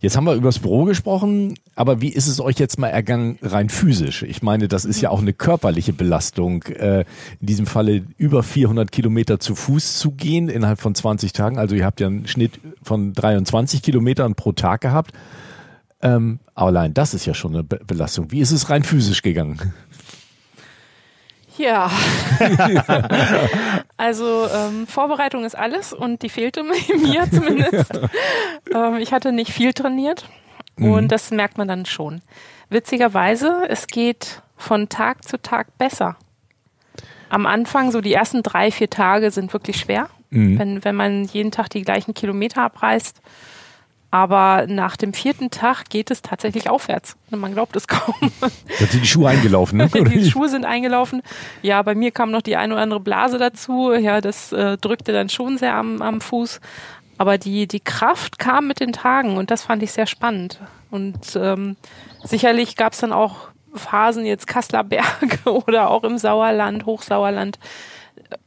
Jetzt 0.00 0.16
haben 0.16 0.24
wir 0.24 0.34
über 0.34 0.48
das 0.48 0.58
Büro 0.58 0.84
gesprochen, 0.84 1.54
aber 1.76 2.00
wie 2.00 2.08
ist 2.08 2.26
es 2.26 2.40
euch 2.40 2.58
jetzt 2.58 2.78
mal 2.78 2.88
ergangen 2.88 3.38
rein 3.42 3.68
physisch? 3.68 4.22
Ich 4.22 4.42
meine, 4.42 4.66
das 4.66 4.84
ist 4.84 5.00
ja 5.00 5.10
auch 5.10 5.20
eine 5.20 5.32
körperliche 5.32 5.92
Belastung. 5.92 6.64
Äh, 6.64 7.04
in 7.40 7.46
diesem 7.46 7.66
Falle 7.66 8.04
über 8.16 8.42
400 8.42 8.90
Kilometer 8.90 9.38
zu 9.38 9.54
Fuß 9.54 9.98
zu 9.98 10.10
gehen 10.12 10.48
innerhalb 10.48 10.80
von 10.80 10.94
20 10.94 11.32
Tagen. 11.32 11.58
Also 11.58 11.76
ihr 11.76 11.84
habt 11.84 12.00
ja 12.00 12.08
einen 12.08 12.26
Schnitt 12.26 12.60
von 12.82 13.12
23 13.12 13.82
Kilometern 13.82 14.34
pro 14.34 14.52
Tag 14.52 14.80
gehabt. 14.80 15.12
Ähm, 16.02 16.40
aber 16.54 16.68
allein 16.68 16.94
das 16.94 17.14
ist 17.14 17.26
ja 17.26 17.34
schon 17.34 17.54
eine 17.54 17.64
Be 17.64 17.80
Belastung. 17.86 18.30
Wie 18.30 18.40
ist 18.40 18.52
es 18.52 18.70
rein 18.70 18.82
physisch 18.82 19.22
gegangen? 19.22 19.72
Ja. 21.56 21.90
also 23.98 24.46
ähm, 24.46 24.86
Vorbereitung 24.86 25.44
ist 25.44 25.58
alles 25.58 25.92
und 25.92 26.22
die 26.22 26.28
fehlte 26.28 26.62
mir 26.62 27.28
zumindest. 27.30 27.90
ähm, 28.74 28.96
ich 28.96 29.12
hatte 29.12 29.32
nicht 29.32 29.52
viel 29.52 29.74
trainiert 29.74 30.26
und 30.78 31.10
das 31.10 31.32
merkt 31.32 31.58
man 31.58 31.66
dann 31.66 31.84
schon. 31.84 32.22
Witzigerweise, 32.70 33.64
es 33.68 33.88
geht 33.88 34.42
von 34.56 34.88
Tag 34.88 35.24
zu 35.24 35.42
Tag 35.42 35.76
besser. 35.76 36.16
Am 37.28 37.44
Anfang, 37.46 37.90
so 37.90 38.00
die 38.00 38.12
ersten 38.12 38.42
drei, 38.44 38.70
vier 38.70 38.88
Tage 38.88 39.32
sind 39.32 39.52
wirklich 39.52 39.78
schwer, 39.78 40.08
wenn, 40.30 40.84
wenn 40.84 40.94
man 40.94 41.24
jeden 41.24 41.50
Tag 41.50 41.68
die 41.70 41.82
gleichen 41.82 42.14
Kilometer 42.14 42.62
abreißt. 42.62 43.20
Aber 44.10 44.66
nach 44.66 44.96
dem 44.96 45.12
vierten 45.12 45.50
Tag 45.50 45.90
geht 45.90 46.10
es 46.10 46.22
tatsächlich 46.22 46.70
aufwärts. 46.70 47.16
Man 47.30 47.52
glaubt 47.52 47.76
es 47.76 47.86
kaum. 47.86 48.32
Da 48.40 48.86
sind 48.86 49.02
die 49.02 49.06
Schuhe 49.06 49.28
eingelaufen, 49.28 49.76
ne? 49.76 49.88
die 49.94 50.30
Schuhe 50.30 50.48
sind 50.48 50.64
eingelaufen. 50.64 51.22
Ja, 51.60 51.82
bei 51.82 51.94
mir 51.94 52.10
kam 52.10 52.30
noch 52.30 52.40
die 52.40 52.56
eine 52.56 52.72
oder 52.72 52.82
andere 52.82 53.00
Blase 53.00 53.36
dazu. 53.36 53.92
Ja, 53.92 54.22
das 54.22 54.52
äh, 54.52 54.78
drückte 54.78 55.12
dann 55.12 55.28
schon 55.28 55.58
sehr 55.58 55.74
am, 55.74 56.00
am 56.00 56.22
Fuß. 56.22 56.60
Aber 57.18 57.36
die, 57.36 57.66
die 57.66 57.80
Kraft 57.80 58.38
kam 58.38 58.66
mit 58.66 58.80
den 58.80 58.92
Tagen 58.92 59.36
und 59.36 59.50
das 59.50 59.62
fand 59.62 59.82
ich 59.82 59.92
sehr 59.92 60.06
spannend. 60.06 60.60
Und 60.90 61.36
ähm, 61.36 61.76
sicherlich 62.24 62.76
gab 62.76 62.94
es 62.94 63.00
dann 63.00 63.12
auch 63.12 63.48
Phasen, 63.74 64.24
jetzt 64.24 64.46
Kasseler 64.46 64.84
Berge 64.84 65.38
oder 65.66 65.90
auch 65.90 66.04
im 66.04 66.16
Sauerland, 66.16 66.86
Hochsauerland. 66.86 67.58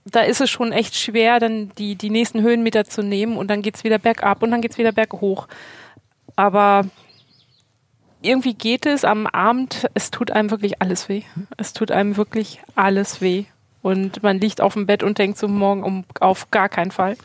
Da 0.05 0.21
ist 0.21 0.41
es 0.41 0.49
schon 0.49 0.71
echt 0.71 0.95
schwer, 0.95 1.39
dann 1.39 1.71
die, 1.77 1.95
die 1.95 2.09
nächsten 2.09 2.41
Höhenmeter 2.41 2.85
zu 2.85 3.01
nehmen 3.01 3.37
und 3.37 3.47
dann 3.49 3.61
geht's 3.61 3.83
wieder 3.83 3.99
bergab 3.99 4.43
und 4.43 4.51
dann 4.51 4.61
geht's 4.61 4.77
wieder 4.77 4.91
berghoch. 4.91 5.47
Aber 6.35 6.85
irgendwie 8.21 8.53
geht 8.53 8.85
es 8.85 9.03
am 9.03 9.27
Abend, 9.27 9.87
es 9.93 10.11
tut 10.11 10.31
einem 10.31 10.51
wirklich 10.51 10.81
alles 10.81 11.09
weh. 11.09 11.23
Es 11.57 11.73
tut 11.73 11.91
einem 11.91 12.17
wirklich 12.17 12.61
alles 12.75 13.21
weh. 13.21 13.45
Und 13.81 14.21
man 14.21 14.39
liegt 14.39 14.61
auf 14.61 14.73
dem 14.73 14.85
Bett 14.85 15.01
und 15.01 15.17
denkt 15.17 15.37
so 15.39 15.47
morgen 15.47 15.83
um, 15.83 16.03
auf 16.19 16.51
gar 16.51 16.69
keinen 16.69 16.91
Fall. 16.91 17.17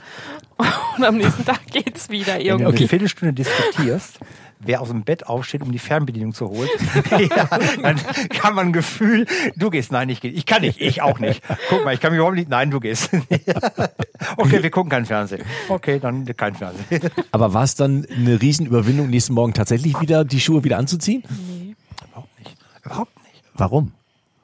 Und 0.96 1.04
am 1.04 1.18
nächsten 1.18 1.44
Tag 1.44 1.66
geht's 1.66 2.08
wieder 2.08 2.36
Wenn 2.36 2.44
du 2.44 2.48
irgendwie. 2.48 2.76
eine 2.78 2.88
Viertelstunde 2.88 3.34
diskutierst, 3.34 4.18
wer 4.58 4.80
aus 4.80 4.88
dem 4.88 5.04
Bett 5.04 5.26
aufsteht, 5.26 5.62
um 5.62 5.72
die 5.72 5.78
Fernbedienung 5.78 6.32
zu 6.32 6.48
holen. 6.48 6.68
ja, 7.10 7.48
dann 7.82 8.00
kann 8.30 8.54
man 8.54 8.68
ein 8.68 8.72
Gefühl, 8.72 9.26
du 9.56 9.70
gehst, 9.70 9.92
nein, 9.92 10.08
ich 10.08 10.20
gehe. 10.20 10.30
Ich 10.30 10.46
kann 10.46 10.62
nicht, 10.62 10.80
ich 10.80 11.02
auch 11.02 11.18
nicht. 11.18 11.42
Guck 11.68 11.84
mal, 11.84 11.94
ich 11.94 12.00
kann 12.00 12.12
mich 12.12 12.18
überhaupt 12.18 12.36
nicht, 12.36 12.48
nein, 12.48 12.70
du 12.70 12.80
gehst. 12.80 13.10
okay, 14.36 14.62
wir 14.62 14.70
gucken 14.70 14.90
keinen 14.90 15.06
Fernsehen. 15.06 15.42
Okay, 15.68 15.98
dann 16.00 16.25
kein 16.36 16.54
Fernsehen. 16.54 17.10
Aber 17.32 17.54
war 17.54 17.64
es 17.64 17.75
dann 17.75 18.06
eine 18.06 18.40
Riesenüberwindung, 18.40 19.10
nächsten 19.10 19.34
Morgen 19.34 19.52
tatsächlich 19.54 20.00
wieder 20.00 20.25
die 20.25 20.40
Schuhe 20.40 20.64
wieder 20.64 20.78
anzuziehen? 20.78 21.22
Nee. 21.28 21.75
Überhaupt 22.08 22.38
nicht. 22.38 22.56
Überhaupt 22.84 23.16
nicht. 23.25 23.42
Warum? 23.54 23.92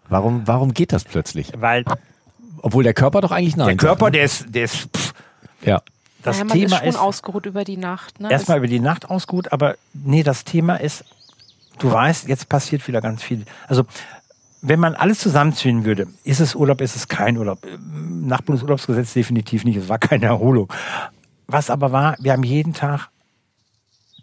Warum, 0.08 0.46
warum 0.46 0.74
geht 0.74 0.92
das 0.92 1.04
plötzlich? 1.04 1.52
Weil 1.56 1.84
Obwohl 2.60 2.84
der 2.84 2.94
Körper 2.94 3.20
doch 3.20 3.32
eigentlich 3.32 3.56
nein 3.56 3.68
der 3.68 3.76
Körper, 3.76 4.06
sagt, 4.06 4.16
der 4.16 4.24
ist, 4.24 4.44
der 4.48 4.64
ist, 4.64 4.88
pff, 4.94 5.14
ne? 5.62 5.70
Ja. 5.70 5.82
Das 6.22 6.36
naja, 6.38 6.44
man 6.44 6.58
Thema 6.58 6.76
ist 6.76 6.78
schon 6.78 6.88
ist, 6.88 6.96
ausgeruht 6.96 7.46
über 7.46 7.64
die 7.64 7.76
Nacht. 7.76 8.20
Ne? 8.20 8.30
erstmal 8.30 8.58
über 8.58 8.66
die 8.66 8.80
Nacht 8.80 9.10
aus 9.10 9.26
gut, 9.26 9.52
aber 9.52 9.76
nee, 9.92 10.22
das 10.22 10.44
Thema 10.44 10.76
ist, 10.76 11.04
du 11.78 11.90
weißt, 11.90 12.28
jetzt 12.28 12.48
passiert 12.48 12.86
wieder 12.88 13.00
ganz 13.00 13.22
viel. 13.22 13.44
Also, 13.66 13.84
wenn 14.60 14.78
man 14.78 14.94
alles 14.94 15.18
zusammenziehen 15.18 15.84
würde, 15.84 16.06
ist 16.22 16.40
es 16.40 16.54
Urlaub, 16.54 16.80
ist 16.80 16.94
es 16.94 17.08
kein 17.08 17.36
Urlaub. 17.36 17.58
Nach 17.90 18.42
Bundesurlaubsgesetz 18.42 19.12
definitiv 19.12 19.64
nicht. 19.64 19.76
Es 19.76 19.88
war 19.88 19.98
keine 19.98 20.26
Erholung. 20.26 20.72
Was 21.48 21.68
aber 21.68 21.90
war, 21.90 22.16
wir 22.20 22.32
haben 22.32 22.44
jeden 22.44 22.72
Tag 22.72 23.08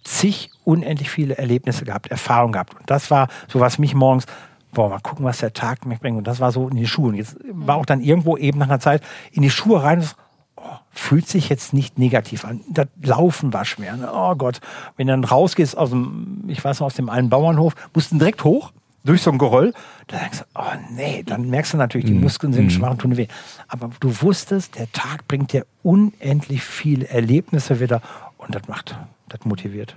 zig 0.04 0.50
unendlich 0.64 1.10
viele 1.10 1.38
Erlebnisse 1.38 1.84
gehabt, 1.84 2.08
Erfahrungen 2.08 2.54
gehabt. 2.54 2.74
Und 2.76 2.90
das 2.90 3.12
war 3.12 3.28
so, 3.48 3.60
was 3.60 3.80
mich 3.80 3.94
morgens, 3.94 4.26
boah, 4.72 4.90
mal 4.90 5.00
gucken, 5.00 5.26
was 5.26 5.40
der 5.40 5.54
Tag 5.54 5.86
mir 5.86 5.98
bringt. 5.98 6.18
Und 6.18 6.26
das 6.26 6.40
war 6.40 6.52
so 6.52 6.70
in 6.70 6.78
die 6.78 6.88
Schuhe. 6.88 7.10
Und 7.10 7.16
jetzt 7.16 7.36
war 7.52 7.76
auch 7.76 7.86
dann 7.86 8.02
irgendwo 8.02 8.38
eben 8.38 8.60
nach 8.60 8.68
einer 8.68 8.80
Zeit 8.80 9.04
in 9.32 9.42
die 9.42 9.50
Schuhe 9.50 9.84
rein. 9.84 10.00
und 10.00 10.16
Oh, 10.62 10.78
fühlt 10.92 11.28
sich 11.28 11.50
jetzt 11.50 11.74
nicht 11.74 11.98
negativ 11.98 12.44
an. 12.44 12.62
Das 12.70 12.88
Laufen 13.02 13.54
war 13.54 13.66
schwer. 13.66 13.96
Ne? 13.96 14.10
Oh 14.14 14.36
Gott, 14.36 14.60
wenn 14.98 15.08
du 15.08 15.14
dann 15.14 15.24
rausgehst 15.24 15.78
aus 15.78 15.92
dem, 15.92 16.44
ich 16.48 16.64
weiß 16.64 16.80
noch, 16.80 16.88
aus 16.88 16.96
dem 16.96 17.10
einen 17.10 17.30
Bauernhof, 17.30 17.76
musst 17.94 18.12
du 18.12 18.18
direkt 18.18 18.44
hoch 18.44 18.72
durch 19.04 19.22
so 19.22 19.32
ein 19.32 19.38
Geröll. 19.38 19.74
Da 20.08 20.18
denkst 20.18 20.40
du, 20.40 20.46
oh 20.56 20.74
nee, 20.92 21.24
dann 21.26 21.50
merkst 21.50 21.74
du 21.74 21.78
natürlich, 21.78 22.06
die 22.06 22.14
Muskeln 22.14 22.54
sind 22.54 22.72
schwach 22.72 22.92
und 22.92 23.00
tun 23.00 23.18
weh. 23.18 23.28
Aber 23.68 23.90
du 24.00 24.22
wusstest, 24.22 24.78
der 24.78 24.92
Tag 24.92 25.28
bringt 25.28 25.54
dir 25.54 25.66
unendlich 25.84 26.64
viele 26.64 27.08
Erlebnisse 27.08 27.80
wieder 27.80 28.02
und 28.38 28.54
das 28.56 28.68
macht, 28.68 28.98
das 29.30 29.46
motiviert. 29.46 29.96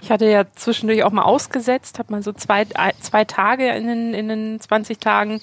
Ich 0.00 0.10
hatte 0.10 0.30
ja 0.30 0.44
zwischendurch 0.54 1.04
auch 1.04 1.12
mal 1.12 1.22
ausgesetzt, 1.22 1.98
habe 1.98 2.12
mal 2.12 2.22
so 2.22 2.32
zwei, 2.32 2.66
zwei 3.00 3.24
Tage 3.24 3.68
in 3.70 3.86
den, 3.86 4.14
in 4.14 4.28
den 4.28 4.60
20 4.60 4.98
Tagen 4.98 5.40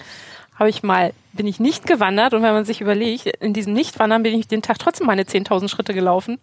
habe 0.56 0.70
ich 0.70 0.84
mal, 0.84 1.14
bin 1.34 1.48
ich 1.48 1.60
nicht 1.60 1.86
gewandert 1.86 2.34
und 2.34 2.44
wenn 2.44 2.54
man 2.54 2.66
sich 2.66 2.82
überlegt, 2.82 3.28
in 3.28 3.54
diesem 3.54 3.74
Nichtwandern 3.74 4.24
bin 4.24 4.38
ich 4.40 4.48
den 4.48 4.62
Tag 4.62 4.80
trotzdem 4.80 5.08
meine 5.08 5.24
10.000 5.24 5.70
Schritte 5.70 5.94
gelaufen, 5.94 6.40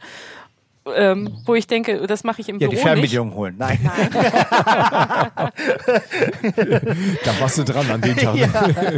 ähm, 0.94 1.38
wo 1.46 1.54
ich 1.54 1.66
denke, 1.66 2.06
das 2.06 2.24
mache 2.24 2.40
ich 2.40 2.48
im 2.48 2.58
Ja, 2.58 2.68
die 2.68 2.74
Büro 2.74 2.74
nicht. 2.74 2.82
Fernbedienung 2.82 3.34
holen. 3.34 3.54
Nein. 3.58 3.78
Da 7.24 7.40
warst 7.40 7.58
du 7.58 7.64
dran 7.64 7.88
an 7.90 8.00
dem 8.00 8.16
Tag. 8.18 8.36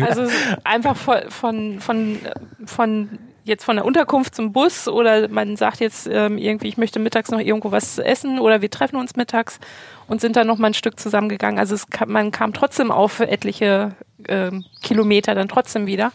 Also 0.02 0.22
es 0.22 0.32
ist 0.32 0.58
einfach 0.64 0.96
von, 0.96 1.30
von, 1.30 1.80
von, 1.80 2.18
von 2.64 3.08
jetzt 3.44 3.64
von 3.64 3.76
der 3.76 3.84
Unterkunft 3.84 4.34
zum 4.34 4.52
Bus 4.52 4.88
oder 4.88 5.28
man 5.28 5.56
sagt 5.56 5.80
jetzt 5.80 6.08
ähm, 6.10 6.38
irgendwie, 6.38 6.68
ich 6.68 6.76
möchte 6.76 6.98
mittags 6.98 7.30
noch 7.30 7.38
irgendwo 7.38 7.70
was 7.70 7.98
essen 7.98 8.38
oder 8.38 8.62
wir 8.62 8.70
treffen 8.70 8.96
uns 8.96 9.16
mittags 9.16 9.60
und 10.08 10.20
sind 10.20 10.36
dann 10.36 10.46
noch 10.46 10.58
mal 10.58 10.68
ein 10.68 10.74
Stück 10.74 10.98
zusammengegangen. 10.98 11.58
Also 11.58 11.74
es 11.74 11.88
kam, 11.88 12.10
man 12.10 12.30
kam 12.30 12.52
trotzdem 12.52 12.90
auf 12.90 13.20
etliche 13.20 13.92
ähm, 14.28 14.64
Kilometer 14.82 15.34
dann 15.34 15.48
trotzdem 15.48 15.86
wieder. 15.86 16.12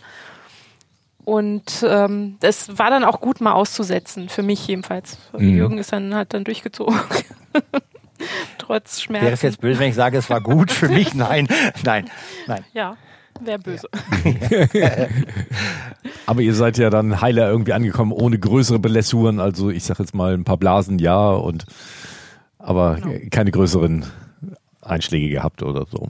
Und 1.24 1.86
ähm, 1.88 2.38
das 2.40 2.80
war 2.80 2.90
dann 2.90 3.04
auch 3.04 3.22
gut 3.22 3.40
mal 3.40 3.54
auszusetzen, 3.54 4.30
für 4.30 4.42
mich 4.42 4.66
jedenfalls. 4.66 5.20
Mhm. 5.38 5.56
Jürgen 5.56 5.78
ist 5.78 5.94
dann 5.94 6.16
hat 6.16 6.34
dann 6.34 6.44
durchgezogen. 6.44 7.00
Trotz 8.58 8.68
Wäre 8.74 8.84
es 8.88 9.02
Schmerzen. 9.02 9.46
jetzt 9.46 9.62
böse, 9.62 9.80
wenn 9.80 9.90
ich 9.90 9.96
sage, 9.96 10.18
es 10.18 10.30
war 10.30 10.42
gut 10.42 10.72
für 10.72 10.90
mich? 10.90 11.14
Nein, 11.14 11.48
nein, 11.84 12.10
nein. 12.48 12.66
Ja, 12.74 12.98
wäre 13.42 13.60
böse. 13.60 13.88
Aber 16.26 16.42
ihr 16.42 16.54
seid 16.54 16.78
ja 16.78 16.90
dann 16.90 17.22
heiler 17.22 17.50
irgendwie 17.50 17.74
angekommen, 17.74 18.12
ohne 18.12 18.38
größere 18.38 18.80
Belässuren. 18.80 19.40
Also 19.40 19.70
ich 19.70 19.84
sag 19.84 20.00
jetzt 20.00 20.14
mal 20.16 20.34
ein 20.34 20.44
paar 20.44 20.58
Blasen, 20.58 21.00
ja, 21.00 21.32
und 21.32 21.66
aber 22.58 23.00
keine 23.32 23.52
größeren 23.52 24.06
Einschläge 24.82 25.30
gehabt 25.30 25.64
oder 25.64 25.86
so. 25.90 26.10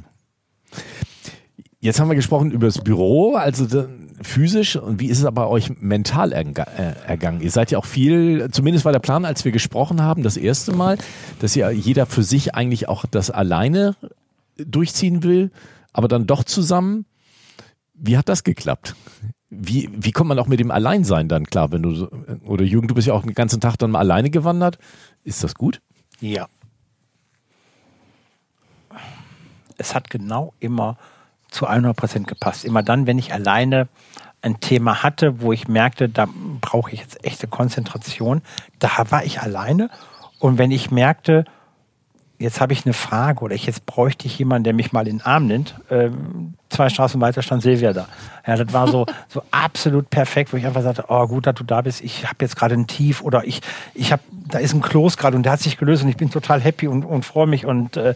Jetzt 1.79 1.99
haben 1.99 2.09
wir 2.09 2.15
gesprochen 2.15 2.51
über 2.51 2.67
das 2.67 2.83
Büro, 2.83 3.35
also 3.35 3.85
physisch. 4.21 4.75
Und 4.75 4.99
wie 4.99 5.07
ist 5.07 5.19
es 5.19 5.25
aber 5.25 5.49
euch 5.49 5.79
mental 5.79 6.33
erga 6.33 6.63
äh, 6.63 6.93
ergangen? 7.07 7.41
Ihr 7.41 7.51
seid 7.51 7.71
ja 7.71 7.77
auch 7.77 7.85
viel, 7.85 8.49
zumindest 8.51 8.85
war 8.85 8.91
der 8.91 8.99
Plan, 8.99 9.25
als 9.25 9.45
wir 9.45 9.51
gesprochen 9.51 10.01
haben, 10.01 10.23
das 10.23 10.37
erste 10.37 10.73
Mal, 10.73 10.97
dass 11.39 11.55
ja 11.55 11.69
jeder 11.69 12.05
für 12.05 12.23
sich 12.23 12.55
eigentlich 12.55 12.89
auch 12.89 13.05
das 13.09 13.31
alleine 13.31 13.95
durchziehen 14.57 15.23
will, 15.23 15.51
aber 15.93 16.07
dann 16.07 16.27
doch 16.27 16.43
zusammen. 16.43 17.05
Wie 18.01 18.17
hat 18.17 18.29
das 18.29 18.43
geklappt? 18.43 18.95
Wie, 19.49 19.89
wie 19.91 20.11
kommt 20.11 20.29
man 20.29 20.39
auch 20.39 20.47
mit 20.47 20.59
dem 20.59 20.71
Alleinsein 20.71 21.27
dann 21.27 21.45
klar, 21.45 21.71
wenn 21.71 21.81
du, 21.81 22.07
oder 22.45 22.63
Jürgen, 22.63 22.87
du 22.87 22.95
bist 22.95 23.07
ja 23.07 23.13
auch 23.13 23.23
den 23.23 23.33
ganzen 23.33 23.59
Tag 23.59 23.77
dann 23.77 23.91
mal 23.91 23.99
alleine 23.99 24.29
gewandert. 24.29 24.77
Ist 25.23 25.43
das 25.43 25.55
gut? 25.55 25.81
Ja. 26.21 26.47
Es 29.77 29.95
hat 29.95 30.09
genau 30.09 30.53
immer 30.59 30.97
zu 31.49 31.65
100 31.65 31.95
Prozent 31.95 32.27
gepasst. 32.27 32.63
Immer 32.63 32.83
dann, 32.83 33.07
wenn 33.07 33.17
ich 33.17 33.33
alleine 33.33 33.87
ein 34.41 34.59
Thema 34.59 35.03
hatte, 35.03 35.41
wo 35.41 35.51
ich 35.51 35.67
merkte, 35.67 36.07
da 36.09 36.27
brauche 36.61 36.91
ich 36.91 36.99
jetzt 36.99 37.23
echte 37.25 37.47
Konzentration, 37.47 38.41
da 38.77 38.89
war 39.09 39.23
ich 39.25 39.41
alleine. 39.41 39.89
Und 40.39 40.57
wenn 40.57 40.71
ich 40.71 40.91
merkte, 40.91 41.45
jetzt 42.39 42.61
habe 42.61 42.73
ich 42.73 42.85
eine 42.85 42.93
Frage 42.93 43.41
oder 43.41 43.53
ich 43.53 43.65
jetzt 43.65 43.85
bräuchte 43.85 44.25
ich 44.25 44.39
jemanden, 44.39 44.63
der 44.63 44.73
mich 44.73 44.91
mal 44.91 45.07
in 45.07 45.17
den 45.17 45.25
Arm 45.25 45.45
nimmt. 45.45 45.75
Ähm, 45.91 46.55
zwei 46.69 46.89
Straßen 46.89 47.19
weiter 47.19 47.41
stand 47.41 47.61
Silvia 47.61 47.91
da. 47.91 48.07
Ja, 48.47 48.55
das 48.55 48.73
war 48.73 48.87
so, 48.87 49.05
so 49.27 49.43
absolut 49.51 50.09
perfekt, 50.09 50.53
wo 50.53 50.57
ich 50.57 50.65
einfach 50.65 50.81
sagte, 50.81 51.05
oh 51.09 51.27
gut, 51.27 51.45
dass 51.45 51.55
du 51.55 51.65
da 51.65 51.81
bist. 51.81 52.01
Ich 52.01 52.23
habe 52.23 52.37
jetzt 52.39 52.55
gerade 52.55 52.75
ein 52.75 52.87
Tief 52.87 53.21
oder 53.21 53.45
ich, 53.45 53.61
ich 53.93 54.11
habe, 54.13 54.23
da 54.31 54.57
ist 54.57 54.73
ein 54.73 54.81
Kloß 54.81 55.17
gerade 55.17 55.35
und 55.35 55.43
der 55.43 55.51
hat 55.51 55.59
sich 55.59 55.77
gelöst 55.77 56.03
und 56.03 56.09
ich 56.09 56.17
bin 56.17 56.31
total 56.31 56.61
happy 56.61 56.87
und, 56.87 57.03
und 57.03 57.25
freue 57.25 57.47
mich 57.47 57.65
und 57.65 57.97
äh, 57.97 58.15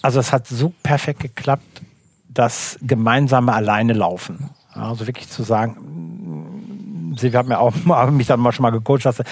also 0.00 0.20
es 0.20 0.32
hat 0.32 0.46
so 0.46 0.72
perfekt 0.82 1.20
geklappt, 1.20 1.82
das 2.28 2.78
gemeinsame 2.82 3.52
alleine 3.52 3.92
laufen. 3.92 4.50
Also 4.72 5.06
wirklich 5.06 5.28
zu 5.28 5.42
sagen, 5.44 5.76
Silvia 7.16 7.40
hat 7.40 7.46
mir 7.46 7.58
auch 7.58 7.72
mal, 7.84 8.10
mich 8.10 8.26
dann 8.26 8.40
mal 8.40 8.52
schon 8.52 8.62
mal 8.62 8.70
gecoacht, 8.70 9.04
dass, 9.04 9.20
äh, 9.20 9.24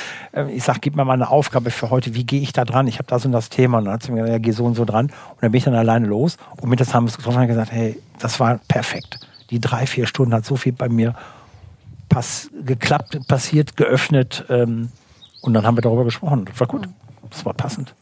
ich 0.53 0.65
sag, 0.65 0.81
gib 0.81 0.97
mir 0.97 1.05
mal 1.05 1.15
eine 1.15 1.29
Aufgabe 1.29 1.71
für 1.71 1.91
heute, 1.91 2.15
wie 2.15 2.25
gehe 2.25 2.41
ich 2.41 2.53
da 2.53 2.65
dran? 2.65 2.87
Ich 2.87 2.99
habe 2.99 3.09
da 3.09 3.19
so 3.19 3.29
das 3.29 3.49
Thema 3.49 3.79
und 3.79 3.87
dann 3.87 3.95
hat 3.95 4.03
sie 4.03 4.13
mir 4.13 4.23
gesagt, 4.23 4.33
ja, 4.33 4.39
geh 4.39 4.53
so 4.53 4.65
und 4.65 4.75
so 4.75 4.85
dran 4.85 5.07
und 5.07 5.43
dann 5.43 5.53
bin 5.53 5.59
ich 5.59 5.65
dann 5.65 5.75
alleine 5.75 6.07
los 6.07 6.37
und 6.61 6.69
mittags 6.69 6.95
haben 6.95 7.05
wir 7.05 7.11
es 7.11 7.17
getroffen 7.17 7.41
und 7.41 7.49
gesagt, 7.49 7.73
hey, 7.73 7.99
das 8.19 8.41
war 8.41 8.59
perfekt. 8.69 9.21
Die 9.51 9.61
drei, 9.61 9.87
vier 9.87 10.07
Stunden 10.07 10.35
hat 10.35 10.45
so 10.45 10.57
viel 10.57 10.73
bei 10.73 10.89
mir 10.89 11.15
pass 12.09 12.51
geklappt, 12.65 13.19
passiert, 13.27 13.77
geöffnet 13.77 14.45
ähm, 14.49 14.91
und 15.41 15.55
dann 15.55 15.67
haben 15.67 15.77
wir 15.77 15.83
darüber 15.83 16.05
gesprochen. 16.05 16.45
Das 16.45 16.61
war 16.61 16.67
gut. 16.67 16.89
Das 17.31 17.45
war 17.45 17.55
passend. 17.55 17.95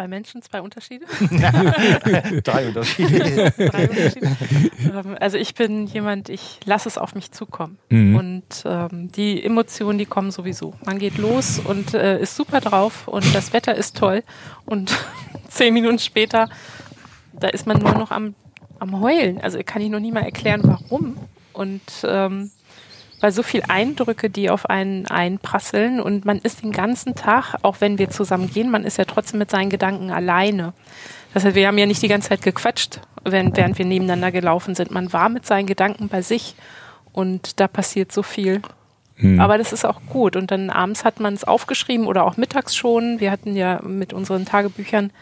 Zwei 0.00 0.08
Menschen, 0.08 0.40
zwei 0.40 0.62
Unterschiede. 0.62 1.04
Drei 2.42 2.68
Unterschiede. 2.68 3.52
Drei 3.58 3.86
Unterschiede. 3.86 4.36
Ähm, 4.82 5.16
Also 5.20 5.36
ich 5.36 5.54
bin 5.54 5.86
jemand, 5.88 6.30
ich 6.30 6.58
lasse 6.64 6.88
es 6.88 6.96
auf 6.96 7.14
mich 7.14 7.32
zukommen. 7.32 7.76
Mhm. 7.90 8.16
Und 8.16 8.44
ähm, 8.64 9.12
die 9.12 9.44
Emotionen, 9.44 9.98
die 9.98 10.06
kommen 10.06 10.30
sowieso. 10.30 10.72
Man 10.86 10.98
geht 10.98 11.18
los 11.18 11.58
und 11.58 11.92
äh, 11.92 12.18
ist 12.18 12.34
super 12.34 12.62
drauf 12.62 13.08
und 13.08 13.34
das 13.34 13.52
Wetter 13.52 13.74
ist 13.74 13.94
toll. 13.98 14.22
Und 14.64 14.96
zehn 15.48 15.74
Minuten 15.74 15.98
später, 15.98 16.48
da 17.34 17.48
ist 17.48 17.66
man 17.66 17.76
nur 17.76 17.92
noch 17.92 18.10
am, 18.10 18.34
am 18.78 19.02
Heulen. 19.02 19.38
Also 19.42 19.58
kann 19.62 19.82
ich 19.82 19.90
noch 19.90 20.00
nie 20.00 20.12
mal 20.12 20.22
erklären, 20.22 20.62
warum. 20.64 21.18
Und 21.52 21.82
ähm, 22.04 22.50
weil 23.20 23.32
so 23.32 23.42
viel 23.42 23.62
Eindrücke, 23.68 24.30
die 24.30 24.50
auf 24.50 24.68
einen 24.68 25.06
einprasseln 25.06 26.00
und 26.00 26.24
man 26.24 26.38
ist 26.38 26.62
den 26.62 26.72
ganzen 26.72 27.14
Tag, 27.14 27.56
auch 27.62 27.76
wenn 27.80 27.98
wir 27.98 28.10
zusammen 28.10 28.50
gehen, 28.50 28.70
man 28.70 28.84
ist 28.84 28.96
ja 28.96 29.04
trotzdem 29.04 29.38
mit 29.38 29.50
seinen 29.50 29.70
Gedanken 29.70 30.10
alleine. 30.10 30.72
Das 31.34 31.44
heißt, 31.44 31.54
wir 31.54 31.66
haben 31.66 31.78
ja 31.78 31.86
nicht 31.86 32.02
die 32.02 32.08
ganze 32.08 32.30
Zeit 32.30 32.42
gequatscht, 32.42 33.00
während 33.24 33.56
wir 33.56 33.84
nebeneinander 33.84 34.32
gelaufen 34.32 34.74
sind. 34.74 34.90
Man 34.90 35.12
war 35.12 35.28
mit 35.28 35.46
seinen 35.46 35.66
Gedanken 35.66 36.08
bei 36.08 36.22
sich 36.22 36.56
und 37.12 37.60
da 37.60 37.68
passiert 37.68 38.10
so 38.10 38.22
viel. 38.22 38.62
Aber 39.38 39.58
das 39.58 39.74
ist 39.74 39.84
auch 39.84 40.00
gut. 40.08 40.34
Und 40.34 40.50
dann 40.50 40.70
abends 40.70 41.04
hat 41.04 41.20
man 41.20 41.34
es 41.34 41.44
aufgeschrieben 41.44 42.06
oder 42.06 42.24
auch 42.24 42.38
mittags 42.38 42.74
schon. 42.74 43.20
Wir 43.20 43.30
hatten 43.30 43.54
ja 43.54 43.80
mit 43.82 44.14
unseren 44.14 44.46
Tagebüchern 44.46 45.12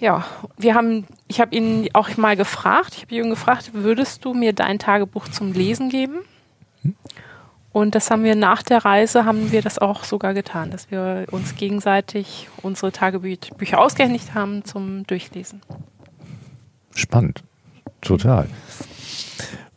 ja, 0.00 0.24
wir 0.56 0.74
haben, 0.74 1.06
ich 1.28 1.40
habe 1.40 1.54
ihn 1.54 1.90
auch 1.92 2.16
mal 2.16 2.34
gefragt, 2.34 2.94
ich 2.96 3.02
habe 3.02 3.14
Jürgen 3.14 3.30
gefragt, 3.30 3.72
würdest 3.74 4.24
du 4.24 4.32
mir 4.32 4.54
dein 4.54 4.78
Tagebuch 4.78 5.28
zum 5.28 5.52
Lesen 5.52 5.90
geben? 5.90 6.20
Und 7.72 7.94
das 7.94 8.10
haben 8.10 8.24
wir 8.24 8.34
nach 8.34 8.62
der 8.62 8.84
Reise, 8.84 9.24
haben 9.24 9.52
wir 9.52 9.62
das 9.62 9.78
auch 9.78 10.02
sogar 10.04 10.34
getan, 10.34 10.70
dass 10.70 10.90
wir 10.90 11.26
uns 11.30 11.54
gegenseitig 11.54 12.48
unsere 12.62 12.90
Tagebücher 12.90 13.78
ausgehändigt 13.78 14.34
haben 14.34 14.64
zum 14.64 15.06
Durchlesen. 15.06 15.62
Spannend. 16.94 17.44
Total. 18.00 18.48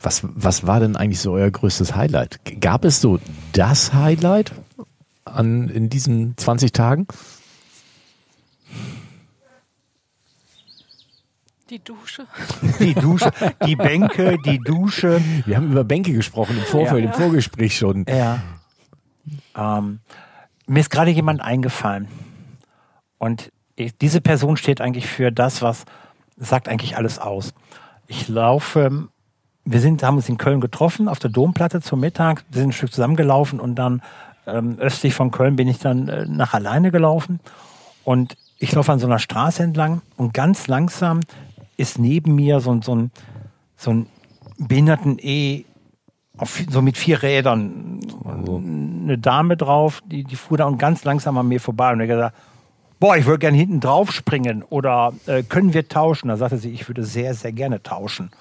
Was, 0.02 0.22
was 0.24 0.66
war 0.66 0.80
denn 0.80 0.96
eigentlich 0.96 1.22
so 1.22 1.34
euer 1.34 1.52
größtes 1.52 1.96
Highlight? 1.96 2.40
Gab 2.60 2.84
es 2.84 3.00
so 3.00 3.20
das 3.54 3.94
Highlight 3.94 4.52
an, 5.26 5.70
in 5.70 5.90
diesen 5.90 6.36
20 6.36 6.72
Tagen? 6.72 7.08
Die 11.74 11.84
Dusche. 11.84 12.28
Die 12.80 12.94
Dusche, 12.94 13.32
die 13.66 13.76
Bänke, 13.76 14.38
die 14.46 14.60
Dusche. 14.60 15.20
Wir 15.48 15.58
haben 15.58 15.72
über 15.72 15.84
Bänke 15.84 16.14
gesprochen 16.14 16.56
im 16.56 16.64
Vorfeld, 16.66 17.04
Ja. 17.04 17.10
im 17.10 17.18
Vorgespräch 17.18 17.76
schon. 17.76 18.06
Ja. 18.08 18.44
Ähm, 19.58 20.00
mir 20.68 20.82
ist 20.82 20.92
gerade 20.92 21.10
jemand 21.10 21.42
eingefallen. 21.42 22.10
Und 23.18 23.52
ich, 23.76 23.98
diese 23.98 24.22
Person 24.22 24.56
steht 24.56 24.82
eigentlich 24.82 25.08
für 25.08 25.32
das, 25.32 25.64
was 25.64 25.86
sagt 26.38 26.70
eigentlich 26.70 26.96
alles 26.96 27.18
aus. 27.18 27.56
Ich 28.06 28.28
laufe, 28.28 29.08
wir 29.66 29.80
sind, 29.82 30.04
haben 30.04 30.18
uns 30.18 30.30
in 30.30 30.38
Köln 30.38 30.62
getroffen, 30.62 31.08
auf 31.08 31.18
der 31.18 31.32
Domplatte 31.32 31.82
zum 31.82 32.02
Mittag, 32.02 32.46
wir 32.52 32.60
sind 32.62 32.70
ein 32.70 32.74
Stück 32.74 32.94
zusammengelaufen 32.94 33.60
und 33.60 33.74
dann 33.74 34.04
ähm, 34.46 34.78
östlich 34.78 35.16
von 35.16 35.32
Köln 35.32 35.56
bin 35.56 35.68
ich 35.68 35.80
dann 35.80 36.08
äh, 36.08 36.28
nach 36.28 36.54
alleine 36.54 36.92
gelaufen. 36.92 37.40
Und 38.04 38.38
ich 38.60 38.72
laufe 38.74 38.92
an 38.92 39.00
so 39.00 39.08
einer 39.08 39.18
Straße 39.18 39.64
entlang 39.64 40.04
und 40.18 40.36
ganz 40.36 40.68
langsam 40.68 41.22
ist 41.78 42.00
neben 42.00 42.36
mir 42.36 42.60
so, 42.60 42.72
ein- 42.72 42.82
so 42.82 42.96
ein, 42.96 43.12
so 43.78 43.92
ein 43.92 44.06
Behinderten-E 44.58 45.66
auf, 46.38 46.62
so 46.70 46.82
mit 46.82 46.98
vier 46.98 47.22
Rädern 47.22 48.00
eine 48.26 49.18
Dame 49.18 49.56
drauf, 49.58 50.02
die, 50.06 50.24
die 50.24 50.36
fuhr 50.36 50.58
da 50.58 50.66
und 50.66 50.78
ganz 50.80 51.04
langsam 51.04 51.38
an 51.38 51.48
mir 51.48 51.60
vorbei 51.60 51.92
und 51.94 52.00
er 52.00 52.08
gesagt, 52.08 52.36
boah, 53.00 53.18
ich 53.18 53.26
würde 53.26 53.40
gerne 53.40 53.58
hinten 53.58 53.80
drauf 53.80 54.12
springen 54.12 54.64
oder 54.70 55.14
äh, 55.28 55.44
können 55.44 55.74
wir 55.74 55.88
tauschen? 55.88 56.30
Da 56.30 56.38
sagte 56.38 56.58
sie, 56.58 56.72
ich 56.72 56.88
würde 56.88 57.04
sehr, 57.04 57.34
sehr 57.34 57.52
gerne 57.52 57.84
tauschen. 57.84 58.32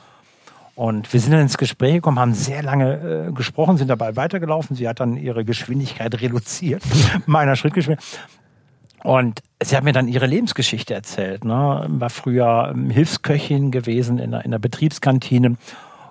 Und 0.74 1.12
wir 1.12 1.20
sind 1.20 1.32
dann 1.32 1.42
ins 1.42 1.58
Gespräch 1.58 1.94
gekommen, 1.94 2.18
haben 2.18 2.32
sehr 2.32 2.62
lange 2.62 3.26
äh, 3.28 3.32
gesprochen, 3.32 3.76
sind 3.76 3.88
dabei 3.88 4.16
weitergelaufen. 4.16 4.74
Sie 4.74 4.88
hat 4.88 5.00
dann 5.00 5.16
ihre 5.18 5.44
Geschwindigkeit 5.44 6.18
reduziert, 6.20 6.82
meiner 7.26 7.56
Schrittgeschwindigkeit. 7.56 8.20
Und 9.02 9.42
sie 9.62 9.76
hat 9.76 9.84
mir 9.84 9.92
dann 9.92 10.08
ihre 10.08 10.26
Lebensgeschichte 10.26 10.94
erzählt. 10.94 11.44
Ne? 11.44 11.86
War 11.88 12.10
früher 12.10 12.70
ähm, 12.72 12.90
Hilfsköchin 12.90 13.70
gewesen 13.70 14.18
in 14.18 14.30
der, 14.30 14.44
in 14.44 14.50
der 14.50 14.58
Betriebskantine. 14.58 15.56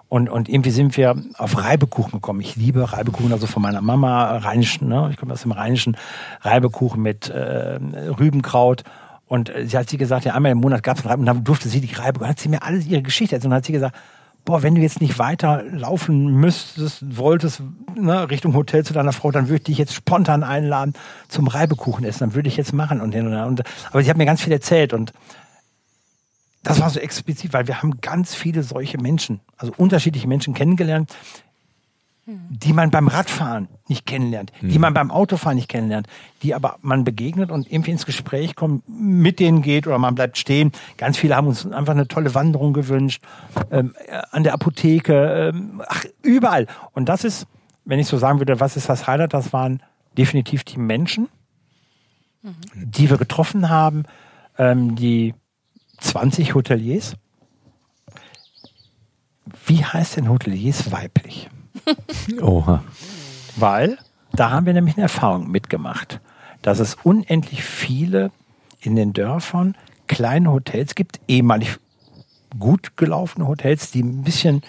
Und, 0.10 0.28
und 0.28 0.50
irgendwie 0.50 0.72
sind 0.72 0.98
wir 0.98 1.16
auf 1.38 1.64
Reibekuchen 1.64 2.12
gekommen. 2.12 2.42
Ich 2.42 2.58
liebe 2.58 2.92
Reibekuchen, 2.92 3.32
also 3.32 3.48
von 3.48 3.62
meiner 3.62 3.80
Mama, 3.82 4.38
rheinischen, 4.38 4.90
ne? 4.90 5.08
ich 5.10 5.18
komme 5.18 5.32
aus 5.32 5.44
dem 5.44 5.54
rheinischen 5.54 5.96
Reibekuchen 6.42 7.02
mit 7.02 7.30
äh, 7.30 7.80
Rübenkraut. 8.20 8.84
Und 9.28 9.56
äh, 9.56 9.66
sie 9.66 9.78
hat 9.78 9.90
sie 9.90 9.98
gesagt, 9.98 10.26
ja, 10.26 10.34
einmal 10.34 10.52
im 10.52 10.58
Monat 10.58 10.84
gab 10.84 10.98
es 10.98 11.06
Reibekuchen, 11.06 11.30
und 11.30 11.36
dann 11.38 11.44
durfte 11.46 11.70
sie 11.70 11.80
die 11.80 11.94
Reibekuchen. 11.94 12.28
Hat 12.30 12.40
sie 12.40 12.50
mir 12.50 12.64
alles 12.64 12.86
ihre 12.88 13.02
Geschichte 13.02 13.36
erzählt. 13.36 13.46
Und 13.46 13.52
dann 13.52 13.58
hat 13.60 13.66
sie 13.66 13.72
gesagt, 13.72 13.96
boah, 14.46 14.64
wenn 14.64 14.76
du 14.76 14.82
jetzt 14.82 15.02
nicht 15.02 15.20
weiter 15.20 15.64
laufen 15.64 16.28
müsstest, 16.28 17.18
wolltest, 17.18 17.62
ne, 17.96 18.30
Richtung 18.30 18.54
Hotel 18.56 18.86
zu 18.86 18.94
deiner 18.94 19.14
Frau, 19.14 19.32
dann 19.32 19.48
würde 19.48 19.58
ich 19.58 19.64
dich 19.64 19.78
jetzt 19.78 19.94
spontan 19.94 20.44
einladen 20.44 20.94
zum 21.28 21.48
Reibekuchen 21.48 22.06
essen. 22.06 22.20
Dann 22.20 22.34
würde 22.34 22.50
ich 22.50 22.58
jetzt 22.58 22.74
machen 22.74 23.02
und 23.02 23.14
hin 23.14 23.28
und. 23.28 23.36
Und, 23.36 23.64
aber 23.92 24.04
sie 24.04 24.10
hat 24.10 24.18
mir 24.18 24.26
ganz 24.26 24.42
viel 24.42 24.54
erzählt 24.54 24.94
und 24.94 25.14
das 26.64 26.80
war 26.80 26.90
so 26.90 27.00
explizit, 27.00 27.54
weil 27.54 27.68
wir 27.68 27.82
haben 27.82 28.02
ganz 28.02 28.36
viele 28.36 28.62
solche 28.64 29.00
Menschen, 29.00 29.40
also 29.58 29.74
unterschiedliche 29.78 30.28
Menschen 30.28 30.54
kennengelernt, 30.54 31.12
die 32.50 32.74
man 32.74 32.92
beim 32.92 33.08
Radfahren 33.08 33.68
nicht 33.88 34.06
kennenlernt, 34.06 34.52
die 34.62 34.80
man 34.80 34.94
beim 34.94 35.12
Autofahren 35.12 35.56
nicht 35.56 35.70
kennenlernt, 35.70 36.08
die 36.44 36.54
aber 36.56 36.78
man 36.82 37.04
begegnet 37.04 37.52
und 37.52 37.72
irgendwie 37.72 37.92
ins 37.92 38.06
Gespräch 38.06 38.56
kommt, 38.56 38.84
mit 38.88 39.40
denen 39.40 39.62
geht 39.62 39.88
oder 39.88 39.98
man 39.98 40.16
bleibt 40.16 40.38
stehen. 40.38 40.72
Ganz 40.98 41.18
viele 41.18 41.36
haben 41.36 41.48
uns 41.48 41.66
einfach 41.66 41.94
eine 41.94 42.08
tolle 42.08 42.34
Wanderung 42.36 42.74
gewünscht, 42.74 43.24
ähm, 43.72 43.96
äh, 44.08 44.22
an 44.32 44.44
der 44.44 44.54
Apotheke, 44.54 45.52
ähm, 45.54 45.82
ach, 45.88 46.06
überall. 46.22 46.68
Und 46.94 47.10
das 47.10 47.24
ist, 47.24 47.48
wenn 47.86 48.00
ich 48.00 48.08
so 48.08 48.18
sagen 48.18 48.40
würde, 48.40 48.60
was 48.60 48.78
ist 48.78 48.90
das 48.90 49.08
Highlight, 49.08 49.34
das 49.34 49.54
waren 49.54 49.82
definitiv 50.18 50.64
die 50.64 50.78
Menschen, 50.78 51.30
die 52.74 53.10
wir 53.10 53.18
getroffen 53.18 53.70
haben, 53.70 54.04
ähm, 54.58 54.96
die 54.96 55.34
20 56.00 56.56
Hoteliers. 56.56 57.16
Wie 59.66 59.84
heißt 59.84 60.18
denn 60.18 60.30
Hoteliers 60.30 60.92
weiblich? 60.92 61.50
Oha. 62.42 62.84
Weil 63.56 63.98
da 64.34 64.52
haben 64.52 64.66
wir 64.66 64.74
nämlich 64.74 64.96
eine 64.96 65.04
Erfahrung 65.04 65.50
mitgemacht, 65.50 66.20
dass 66.62 66.80
es 66.80 66.96
unendlich 67.04 67.64
viele 67.64 68.32
in 68.80 68.96
den 68.96 69.14
Dörfern 69.14 69.76
kleine 70.08 70.52
Hotels 70.52 70.96
gibt, 70.96 71.20
ehemalig 71.28 71.78
gut 72.58 72.98
gelaufene 72.98 73.48
Hotels, 73.48 73.92
die 73.92 74.04
ein 74.04 74.24
bisschen 74.24 74.62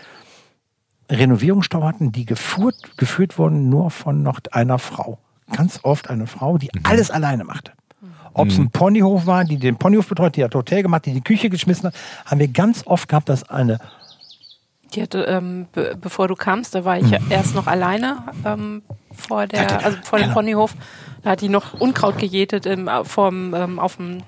Renovierungsstau 1.11 1.83
hatten, 1.83 2.13
die 2.13 2.25
geführt, 2.25 2.97
geführt 2.97 3.39
wurden 3.39 3.69
nur 3.69 3.91
von 3.91 4.23
noch 4.23 4.41
einer 4.53 4.79
Frau. 4.79 5.19
Ganz 5.53 5.81
oft 5.83 6.09
eine 6.09 6.27
Frau, 6.27 6.59
die 6.59 6.71
alles 6.85 7.11
alleine 7.11 7.45
machte. 7.45 7.73
Ob 8.35 8.49
es 8.49 8.59
ein 8.59 8.71
Ponyhof 8.71 9.27
war, 9.27 9.45
die 9.45 9.59
den 9.59 9.77
Ponyhof 9.77 10.09
betreut, 10.09 10.37
die 10.37 10.45
hat 10.45 10.55
Hotel 10.55 10.83
gemacht, 10.83 11.05
die 11.05 11.13
die 11.13 11.21
Küche 11.21 11.51
geschmissen 11.51 11.89
hat, 11.89 11.95
haben 12.25 12.41
wir 12.41 12.49
ganz 12.49 12.87
oft 12.87 13.09
gehabt, 13.09 13.29
dass 13.29 13.49
eine 13.51 13.79
Die 14.95 15.03
hatte, 15.03 15.23
ähm, 15.23 15.67
be 15.73 15.97
bevor 16.01 16.29
du 16.29 16.35
kamst, 16.35 16.75
da 16.75 16.85
war 16.85 16.99
ich 16.99 17.09
ja 17.11 17.19
erst 17.31 17.55
noch 17.55 17.67
alleine 17.67 18.25
ähm, 18.45 18.83
vor 19.15 19.47
der, 19.47 19.85
also 19.85 19.97
vor 20.03 20.19
dem 20.19 20.25
genau. 20.25 20.35
Ponyhof. 20.35 20.75
Da 21.23 21.31
hat 21.31 21.41
die 21.41 21.49
noch 21.49 21.75
Unkraut 21.81 22.19
gejätet 22.19 22.67
im, 22.67 22.89
äh, 22.89 23.05
vorm, 23.05 23.55
ähm, 23.55 23.79
auf 23.79 23.97
dem 23.97 24.23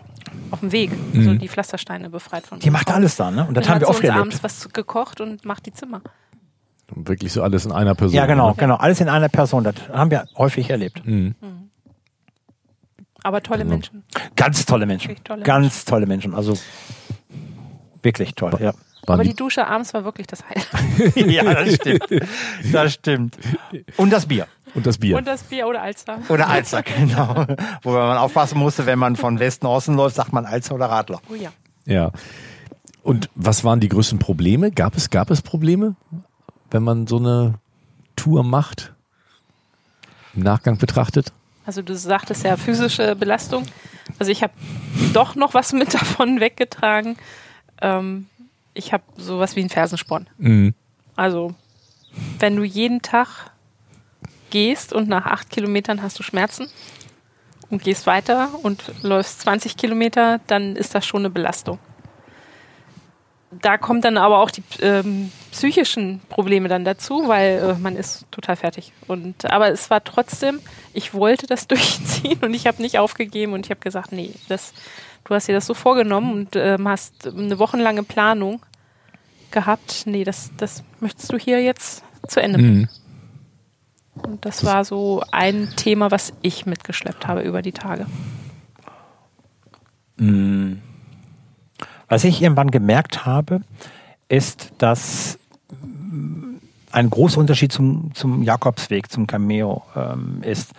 auf 0.50 0.61
dem 0.61 0.72
Weg, 0.72 0.90
also 1.14 1.35
die 1.35 1.48
Pflastersteine 1.48 2.11
befreit 2.11 2.46
von 2.46 2.59
Die 2.59 2.70
macht 2.70 2.87
Unkraut. 2.87 2.96
alles 2.96 3.16
da, 3.16 3.31
ne? 3.31 3.46
Und 3.46 3.57
das 3.57 3.64
Dann 3.64 3.74
haben 3.74 3.81
wir 3.83 3.87
hat 3.88 3.94
oft 3.94 4.03
erlebt. 4.03 4.20
abends 4.20 4.42
was 4.42 4.68
gekocht 4.72 5.20
und 5.20 5.44
macht 5.44 5.66
die 5.66 5.72
Zimmer. 5.72 6.00
Wirklich 6.94 7.33
so 7.33 7.42
alles 7.42 7.64
in 7.66 7.72
einer 7.72 7.94
Person. 7.94 8.16
Ja, 8.16 8.27
genau, 8.27 8.50
ne? 8.50 8.55
genau. 8.57 8.74
Alles 8.77 9.00
in 9.00 9.09
einer 9.09 9.29
Person. 9.29 9.64
Das 9.64 9.74
haben 9.92 10.11
wir 10.11 10.27
häufig 10.37 10.70
erlebt. 10.70 11.03
Aber 13.22 13.42
tolle 13.42 13.64
Menschen. 13.64 14.05
Ganz 14.37 14.66
tolle 14.66 14.87
Menschen. 14.87 15.16
Tolle 15.24 15.42
Ganz 15.42 15.85
tolle 15.85 16.07
Menschen. 16.07 16.35
Also 16.35 16.55
wirklich 18.03 18.35
toll. 18.35 18.57
Ja. 18.61 18.74
Aber 19.12 19.23
die- 19.23 19.31
die 19.31 19.37
Dusche 19.37 19.67
abends 19.67 19.93
war 19.95 20.05
wirklich 20.05 20.27
das 20.27 20.43
Highlight. 20.49 21.17
ja, 21.31 21.43
das 21.55 21.75
stimmt. 21.75 22.05
Das 22.73 22.93
stimmt. 22.95 23.37
Und 23.97 24.11
das 24.11 24.27
Bier. 24.27 24.47
Und 24.75 24.87
das 24.87 24.99
Bier. 24.99 25.17
Und 25.17 25.27
das 25.27 25.43
Bier 25.45 25.67
oder 25.69 25.83
Alster. 25.83 26.19
Oder 26.29 26.49
Alster, 26.49 26.83
genau. 26.83 27.47
Wo 27.83 27.93
man 27.93 28.17
aufpassen 28.19 28.59
musste, 28.59 28.87
wenn 28.87 28.99
man 28.99 29.17
von 29.17 29.38
Westen 29.38 29.67
Osten 29.67 29.95
läuft, 29.95 30.17
sagt 30.17 30.33
man 30.33 30.47
Alster 30.47 30.75
oder 30.75 30.87
Radler. 30.87 31.21
Oh 31.31 31.35
ja. 31.35 31.51
Ja. 31.87 32.11
Und 33.03 33.29
was 33.35 33.62
waren 33.64 33.81
die 33.81 33.88
größten 33.88 34.19
Probleme? 34.19 34.71
Gab 34.73 34.97
es, 34.97 35.11
gab 35.11 35.31
es 35.31 35.43
Probleme, 35.43 35.95
wenn 36.71 36.83
man 36.83 37.07
so 37.07 37.19
eine 37.19 37.55
Tour 38.17 38.43
macht? 38.43 38.93
Im 40.35 40.43
Nachgang 40.43 40.79
betrachtet? 40.79 41.33
Also 41.67 41.83
du 41.83 41.95
sagtest 41.97 42.45
ja 42.45 42.57
physische 42.57 43.14
Belastung. 43.14 43.64
Also 44.19 44.33
ich 44.33 44.43
habe 44.43 44.53
doch 45.12 45.35
noch 45.37 45.55
was 45.55 45.73
mit 45.73 45.95
davon 45.95 46.40
weggetragen. 46.40 47.17
Ähm, 47.81 48.27
ich 48.75 48.93
habe 48.93 49.05
sowas 49.17 49.57
wie 49.57 49.61
einen 49.61 49.71
Fersensporn. 49.71 50.29
Mhm. 50.39 50.75
Also 51.17 51.55
wenn 52.39 52.57
du 52.57 52.65
jeden 52.65 53.03
Tag 53.03 53.51
gehst 54.51 54.93
und 54.93 55.09
nach 55.09 55.27
acht 55.27 55.51
Kilometern 55.51 56.03
hast 56.03 56.19
du 56.19 56.23
Schmerzen 56.23 56.69
und 57.71 57.83
gehst 57.83 58.07
weiter 58.07 58.51
und 58.63 58.93
läufst 59.03 59.41
20 59.41 59.77
Kilometer, 59.77 60.41
dann 60.47 60.77
ist 60.77 60.95
das 60.95 61.07
schon 61.07 61.23
eine 61.23 61.31
Belastung. 61.31 61.79
Da 63.51 63.79
kommt 63.79 64.05
dann 64.05 64.17
aber 64.17 64.41
auch 64.41 64.51
die 64.51 64.65
ähm, 64.81 65.31
psychischen 65.53 66.21
Probleme 66.29 66.69
dann 66.69 66.85
dazu, 66.85 67.29
weil 67.29 67.77
äh, 67.77 67.81
man 67.81 67.95
ist 67.95 68.27
total 68.33 68.57
fertig. 68.57 68.93
Und 69.07 69.49
aber 69.51 69.69
es 69.69 69.91
war 69.91 70.03
trotzdem, 70.03 70.61
ich 70.93 71.15
wollte 71.15 71.47
das 71.47 71.67
durchziehen 71.69 72.39
und 72.43 72.53
ich 72.53 72.67
habe 72.67 72.83
nicht 72.83 72.99
aufgegeben 72.99 73.53
und 73.53 73.67
ich 73.67 73.71
habe 73.71 73.81
gesagt, 73.81 74.11
nee, 74.11 74.33
das, 74.49 74.73
du 75.25 75.35
hast 75.35 75.49
dir 75.49 75.55
das 75.55 75.67
so 75.67 75.75
vorgenommen 75.75 76.33
und 76.33 76.57
ähm, 76.57 76.89
hast 76.89 77.27
eine 77.27 77.59
wochenlange 77.59 78.03
Planung 78.03 78.61
gehabt. 79.51 80.05
Nee, 80.07 80.25
das, 80.25 80.51
das 80.57 80.85
möchtest 81.01 81.33
du 81.33 81.39
hier 81.39 81.63
jetzt 81.63 82.05
zu 82.29 82.41
Ende 82.41 82.59
bringen. 82.59 82.79
Mhm. 82.81 82.89
Und 84.23 84.45
das 84.45 84.65
war 84.65 84.85
so 84.85 85.23
ein 85.33 85.71
Thema, 85.77 86.11
was 86.11 86.33
ich 86.43 86.67
mitgeschleppt 86.67 87.27
habe 87.27 87.43
über 87.43 87.63
die 87.63 87.73
Tage. 87.73 88.07
Was 92.09 92.25
ich 92.25 92.41
irgendwann 92.41 92.71
gemerkt 92.71 93.27
habe, 93.27 93.63
ist, 94.29 94.73
dass 94.79 95.39
mm, 95.83 96.57
ein 96.93 97.11
großer 97.11 97.41
Unterschied 97.41 97.73
zum, 97.73 98.15
zum 98.15 98.43
Jakobsweg, 98.43 99.11
zum 99.11 99.27
Cameo 99.27 99.83
ähm, 99.97 100.43
ist. 100.43 100.73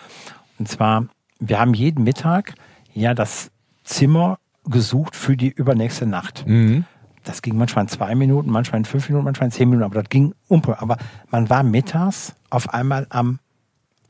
Und 0.58 0.70
zwar, 0.70 1.08
wir 1.40 1.60
haben 1.60 1.74
jeden 1.74 2.06
Mittag 2.06 2.56
ja 2.94 3.14
das 3.14 3.52
Zimmer 3.86 4.40
gesucht 4.66 5.16
für 5.16 5.38
die 5.38 5.52
übernächste 5.52 6.06
Nacht. 6.06 6.46
Mhm. 6.48 6.86
Das 7.24 7.42
ging 7.42 7.58
manchmal 7.58 7.86
in 7.86 7.90
zwei 7.90 8.14
Minuten, 8.14 8.52
manchmal 8.52 8.80
in 8.80 8.86
fünf 8.86 9.08
Minuten, 9.10 9.26
manchmal 9.26 9.48
in 9.48 9.52
zehn 9.52 9.70
Minuten, 9.70 9.86
aber 9.86 10.02
das 10.02 10.10
ging 10.10 10.36
um. 10.48 10.62
Aber 10.66 10.98
man 11.32 11.50
war 11.50 11.64
mittags 11.64 12.36
auf 12.50 12.74
einmal 12.74 13.08
am 13.10 13.40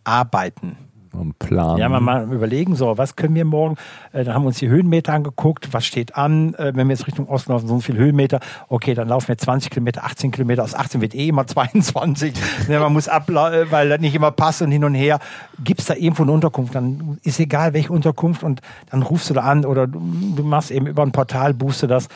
Arbeiten. 0.03 0.77
Am 1.19 1.33
Plan. 1.37 1.77
Ja, 1.77 1.89
mal, 1.89 1.99
mal 1.99 2.31
überlegen, 2.31 2.75
so, 2.75 2.97
was 2.97 3.15
können 3.15 3.35
wir 3.35 3.45
morgen? 3.45 3.75
Äh, 4.11 4.23
dann 4.23 4.33
haben 4.33 4.43
wir 4.43 4.47
uns 4.47 4.59
die 4.59 4.69
Höhenmeter 4.69 5.13
angeguckt, 5.13 5.73
was 5.73 5.85
steht 5.85 6.15
an, 6.15 6.53
äh, 6.55 6.73
wenn 6.75 6.87
wir 6.87 6.95
jetzt 6.95 7.07
Richtung 7.07 7.27
Osten 7.27 7.51
laufen, 7.51 7.67
so 7.67 7.73
und 7.73 7.81
viele 7.81 7.99
Höhenmeter. 7.99 8.39
Okay, 8.69 8.93
dann 8.93 9.07
laufen 9.07 9.27
wir 9.27 9.37
20 9.37 9.69
Kilometer, 9.71 10.03
18 10.03 10.31
Kilometer, 10.31 10.63
aus 10.63 10.75
18 10.75 11.01
wird 11.01 11.15
eh 11.15 11.29
immer 11.29 11.47
22. 11.47 12.33
ne, 12.67 12.79
man 12.79 12.93
muss 12.93 13.07
ab, 13.07 13.27
weil 13.27 13.89
das 13.89 13.99
nicht 13.99 14.15
immer 14.15 14.31
passt 14.31 14.61
und 14.61 14.71
hin 14.71 14.83
und 14.83 14.95
her. 14.95 15.19
Gibt's 15.63 15.85
da 15.85 15.95
irgendwo 15.95 16.23
eine 16.23 16.31
Unterkunft, 16.31 16.75
dann 16.75 17.17
ist 17.23 17.39
egal, 17.39 17.73
welche 17.73 17.93
Unterkunft 17.93 18.43
und 18.43 18.61
dann 18.89 19.01
rufst 19.01 19.29
du 19.29 19.33
da 19.33 19.41
an 19.41 19.65
oder 19.65 19.87
du, 19.87 19.99
du 20.35 20.43
machst 20.43 20.71
eben 20.71 20.87
über 20.87 21.03
ein 21.03 21.11
Portal, 21.11 21.53
buchst 21.53 21.83
du 21.83 21.87
das. 21.87 22.07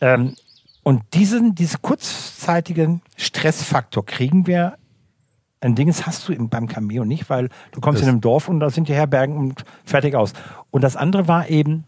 Ähm, 0.00 0.34
und 0.82 1.02
diesen, 1.14 1.56
diesen 1.56 1.82
kurzzeitigen 1.82 3.02
Stressfaktor 3.16 4.06
kriegen 4.06 4.46
wir 4.46 4.74
ein 5.60 5.74
Ding, 5.74 5.86
das 5.88 6.06
hast 6.06 6.28
du 6.28 6.32
im, 6.32 6.48
beim 6.48 6.68
Cameo 6.68 7.04
nicht, 7.04 7.30
weil 7.30 7.48
du 7.72 7.80
kommst 7.80 8.00
Das- 8.00 8.06
in 8.06 8.10
einem 8.12 8.20
Dorf 8.20 8.48
und 8.48 8.60
da 8.60 8.70
sind 8.70 8.88
die 8.88 8.94
Herbergen 8.94 9.36
und 9.36 9.64
fertig 9.84 10.14
aus. 10.14 10.32
Und 10.70 10.82
das 10.82 10.96
andere 10.96 11.28
war 11.28 11.48
eben 11.48 11.84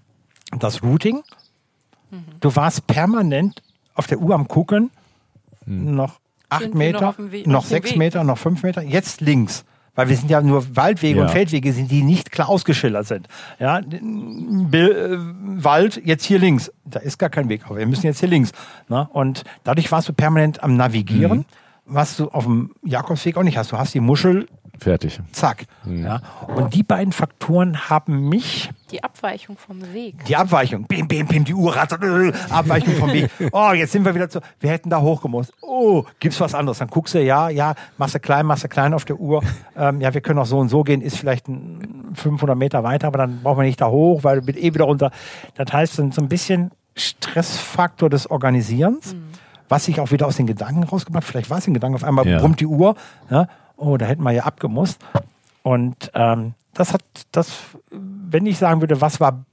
das 0.59 0.83
Routing. 0.83 1.23
Du 2.41 2.57
warst 2.57 2.87
permanent 2.87 3.63
auf 3.95 4.07
der 4.07 4.19
Uhr 4.19 4.35
am 4.35 4.49
gucken, 4.49 4.91
noch 5.67 6.19
acht 6.49 6.63
Sind 6.63 6.75
Meter, 6.75 7.15
noch 7.19 7.47
noch 7.47 7.65
sechs 7.67 7.91
Weg? 7.91 7.99
Meter, 7.99 8.25
noch 8.25 8.39
fünf 8.39 8.63
Meter, 8.63 8.83
jetzt 8.83 9.21
links. 9.21 9.65
Weil 9.95 10.09
wir 10.09 10.17
sind 10.17 10.31
ja 10.31 10.41
nur 10.41 10.77
Waldwege 10.77 11.19
Ja. 11.19 11.25
und 11.27 11.31
Feldwege, 11.33 11.73
sind, 11.73 11.91
die 11.91 12.03
nicht 12.03 12.31
klar 12.31 12.49
ausgeschildert 12.49 13.07
sind. 13.09 13.27
Ja, 13.59 13.81
Bill, 13.83 14.93
äh, 14.93 15.63
Wald, 15.65 16.01
jetzt 16.05 16.25
hier 16.25 16.39
links. 16.39 16.73
Da 16.85 17.01
ist 17.01 17.19
gar 17.19 17.29
kein 17.31 17.49
Weg, 17.49 17.67
aber 17.67 17.77
wir 17.79 17.87
müssen 17.87 18.07
jetzt 18.07 18.21
hier 18.21 18.29
links. 18.29 18.53
Ne? 18.89 19.09
Und 19.13 19.43
dadurch 19.65 19.91
warst 19.91 20.09
du 20.09 20.13
permanent 20.13 20.63
am 20.63 20.77
Navigieren, 20.77 21.45
was 21.89 22.17
du 22.17 22.29
auf 22.29 22.45
dem 22.45 22.75
Jakobsweg 22.85 23.37
auch 23.37 23.43
nicht 23.43 23.57
hast. 23.59 23.73
Du 23.73 23.79
hast 23.79 23.95
die 23.95 24.01
Muschel, 24.01 24.47
Fertig. 24.79 25.19
zack. 25.33 25.65
Ja? 25.87 26.21
Und 26.55 26.75
die 26.75 26.83
beiden 26.83 27.13
Faktoren 27.13 27.89
haben 27.91 28.29
mich 28.29 28.71
Die 28.91 29.03
Abweichung 29.03 29.57
vom 29.57 29.81
Weg. 29.93 30.25
die 30.27 30.37
Abweichung. 30.37 30.85
Bim, 30.87 31.09
bim, 31.09 31.27
bim, 31.27 31.45
die 31.45 31.55
Uhr 31.55 31.75
rattert. 31.75 32.03
äh, 32.05 32.33
Abweichung 32.51 32.95
vom 32.95 33.13
Weg. 33.13 33.31
Oh, 33.53 33.73
jetzt 33.73 33.93
sind 33.93 34.05
wir 34.05 34.15
wieder 34.15 34.29
zu. 34.29 34.41
Wir 34.61 34.71
hätten 34.71 34.91
da 34.91 35.01
hochgemusst. 35.01 35.53
Oh, 35.63 36.05
gibt's 36.21 36.39
was 36.41 36.55
anderes? 36.55 36.79
Dann 36.79 36.89
guckst 36.89 37.15
du, 37.15 37.23
ja, 37.23 37.49
ja, 37.49 37.75
machst 37.97 38.15
du 38.15 38.21
klein, 38.21 38.47
machst 38.47 38.65
du 38.65 38.69
klein 38.69 38.95
auf 38.95 39.05
der 39.05 39.19
Uhr. 39.19 39.43
Ähm, 39.77 40.01
ja, 40.01 40.13
wir 40.13 40.21
können 40.21 40.41
auch 40.41 40.47
so 40.47 40.59
und 40.59 40.69
so 40.71 40.83
gehen, 40.83 41.01
ist 41.01 41.17
vielleicht 41.17 41.47
ein 41.47 42.11
500 42.15 42.59
Meter 42.59 42.83
weiter, 42.83 43.07
aber 43.07 43.19
dann 43.19 43.43
brauchen 43.45 43.59
wir 43.59 43.65
nicht 43.65 43.81
da 43.81 43.87
hoch, 43.89 44.25
weil 44.25 44.45
wird 44.45 44.57
eh 44.57 44.75
wieder 44.75 44.87
runter. 44.87 45.13
Das 45.55 45.73
heißt, 45.73 45.95
so 45.95 46.03
ein 46.03 46.29
bisschen 46.29 46.73
Stressfaktor 46.97 48.11
des 48.11 48.29
Organisierens, 48.29 49.15
was 49.69 49.85
sich 49.85 50.01
auch 50.01 50.11
wieder 50.11 50.27
aus 50.27 50.37
den 50.37 50.47
Gedanken 50.47 50.83
rausgemacht. 50.85 51.25
Vielleicht 51.25 51.51
war 51.51 51.59
es 51.59 51.67
ein 51.67 51.75
Gedanke, 51.75 51.97
auf 51.97 52.05
einmal 52.05 52.27
Ja. 52.27 52.39
brummt 52.39 52.61
die 52.61 52.67
Uhr. 52.67 52.95
Ja, 53.31 53.49
oh, 53.77 53.97
da 53.97 54.07
hätten 54.07 54.23
wir 54.23 54.33
ja 54.33 54.45
abgemusst. 54.45 54.99
Und 55.63 56.11
ähm, 56.15 56.55
das 56.75 56.93
hat, 56.95 57.03
das, 57.33 57.59
wenn 57.91 58.47
ich 58.47 58.59
sagen 58.59 58.81
würde, 58.81 59.01
was 59.01 59.21
war 59.21 59.45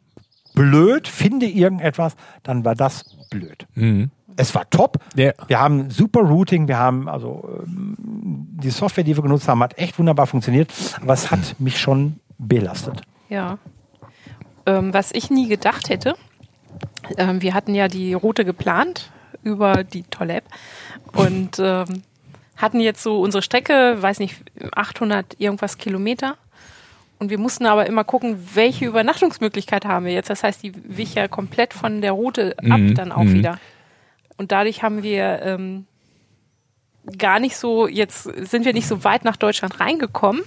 blöd, 0.53 1.07
finde 1.07 1.45
irgendetwas, 1.47 2.15
dann 2.43 2.63
war 2.63 2.75
das 2.75 3.03
blöd. 3.29 3.67
Es 4.37 4.55
war 4.55 4.69
top. 4.69 4.99
Ja. 5.15 5.31
Wir 5.47 5.59
haben 5.59 5.89
super 5.89 6.21
Routing, 6.21 6.67
wir 6.67 6.77
haben 6.77 7.09
also 7.09 7.61
ähm, 7.65 7.95
die 7.99 8.69
Software, 8.69 9.03
die 9.03 9.15
wir 9.17 9.23
genutzt 9.23 9.47
haben, 9.47 9.61
hat 9.61 9.77
echt 9.77 9.97
wunderbar 9.99 10.27
funktioniert, 10.27 10.71
aber 11.01 11.13
es 11.13 11.31
hat 11.31 11.55
mich 11.59 11.79
schon 11.79 12.19
belastet. 12.37 13.01
Ja. 13.29 13.57
Ähm, 14.65 14.93
was 14.93 15.11
ich 15.11 15.29
nie 15.29 15.47
gedacht 15.47 15.89
hätte, 15.89 16.15
ähm, 17.17 17.41
wir 17.41 17.53
hatten 17.53 17.75
ja 17.75 17.87
die 17.87 18.13
Route 18.13 18.45
geplant 18.45 19.11
über 19.45 19.85
die 19.85 20.03
tolle 20.03 20.35
App 20.35 20.45
und 21.13 21.59
ähm, 21.59 22.03
hatten 22.57 22.79
jetzt 22.79 23.03
so 23.03 23.21
unsere 23.21 23.41
Strecke, 23.41 24.01
weiß 24.01 24.19
nicht, 24.19 24.37
800 24.73 25.39
irgendwas 25.39 25.77
Kilometer. 25.77 26.35
Und 27.19 27.29
wir 27.29 27.37
mussten 27.37 27.65
aber 27.65 27.85
immer 27.85 28.03
gucken, 28.03 28.49
welche 28.53 28.85
Übernachtungsmöglichkeit 28.85 29.85
haben 29.85 30.05
wir 30.05 30.13
jetzt. 30.13 30.29
Das 30.29 30.43
heißt, 30.43 30.63
die 30.63 30.73
wich 30.75 31.15
ja 31.15 31.27
komplett 31.29 31.73
von 31.73 32.01
der 32.01 32.11
Route 32.11 32.55
ab 32.57 32.79
Mhm, 32.79 32.95
dann 32.95 33.11
auch 33.11 33.23
mhm. 33.23 33.33
wieder. 33.35 33.59
Und 34.37 34.51
dadurch 34.51 34.83
haben 34.83 35.03
wir 35.03 35.41
ähm, 35.41 35.85
gar 37.17 37.39
nicht 37.39 37.55
so, 37.55 37.87
jetzt 37.87 38.23
sind 38.23 38.65
wir 38.65 38.73
nicht 38.73 38.87
so 38.87 39.03
weit 39.03 39.23
nach 39.23 39.37
Deutschland 39.37 39.79
reingekommen, 39.79 40.41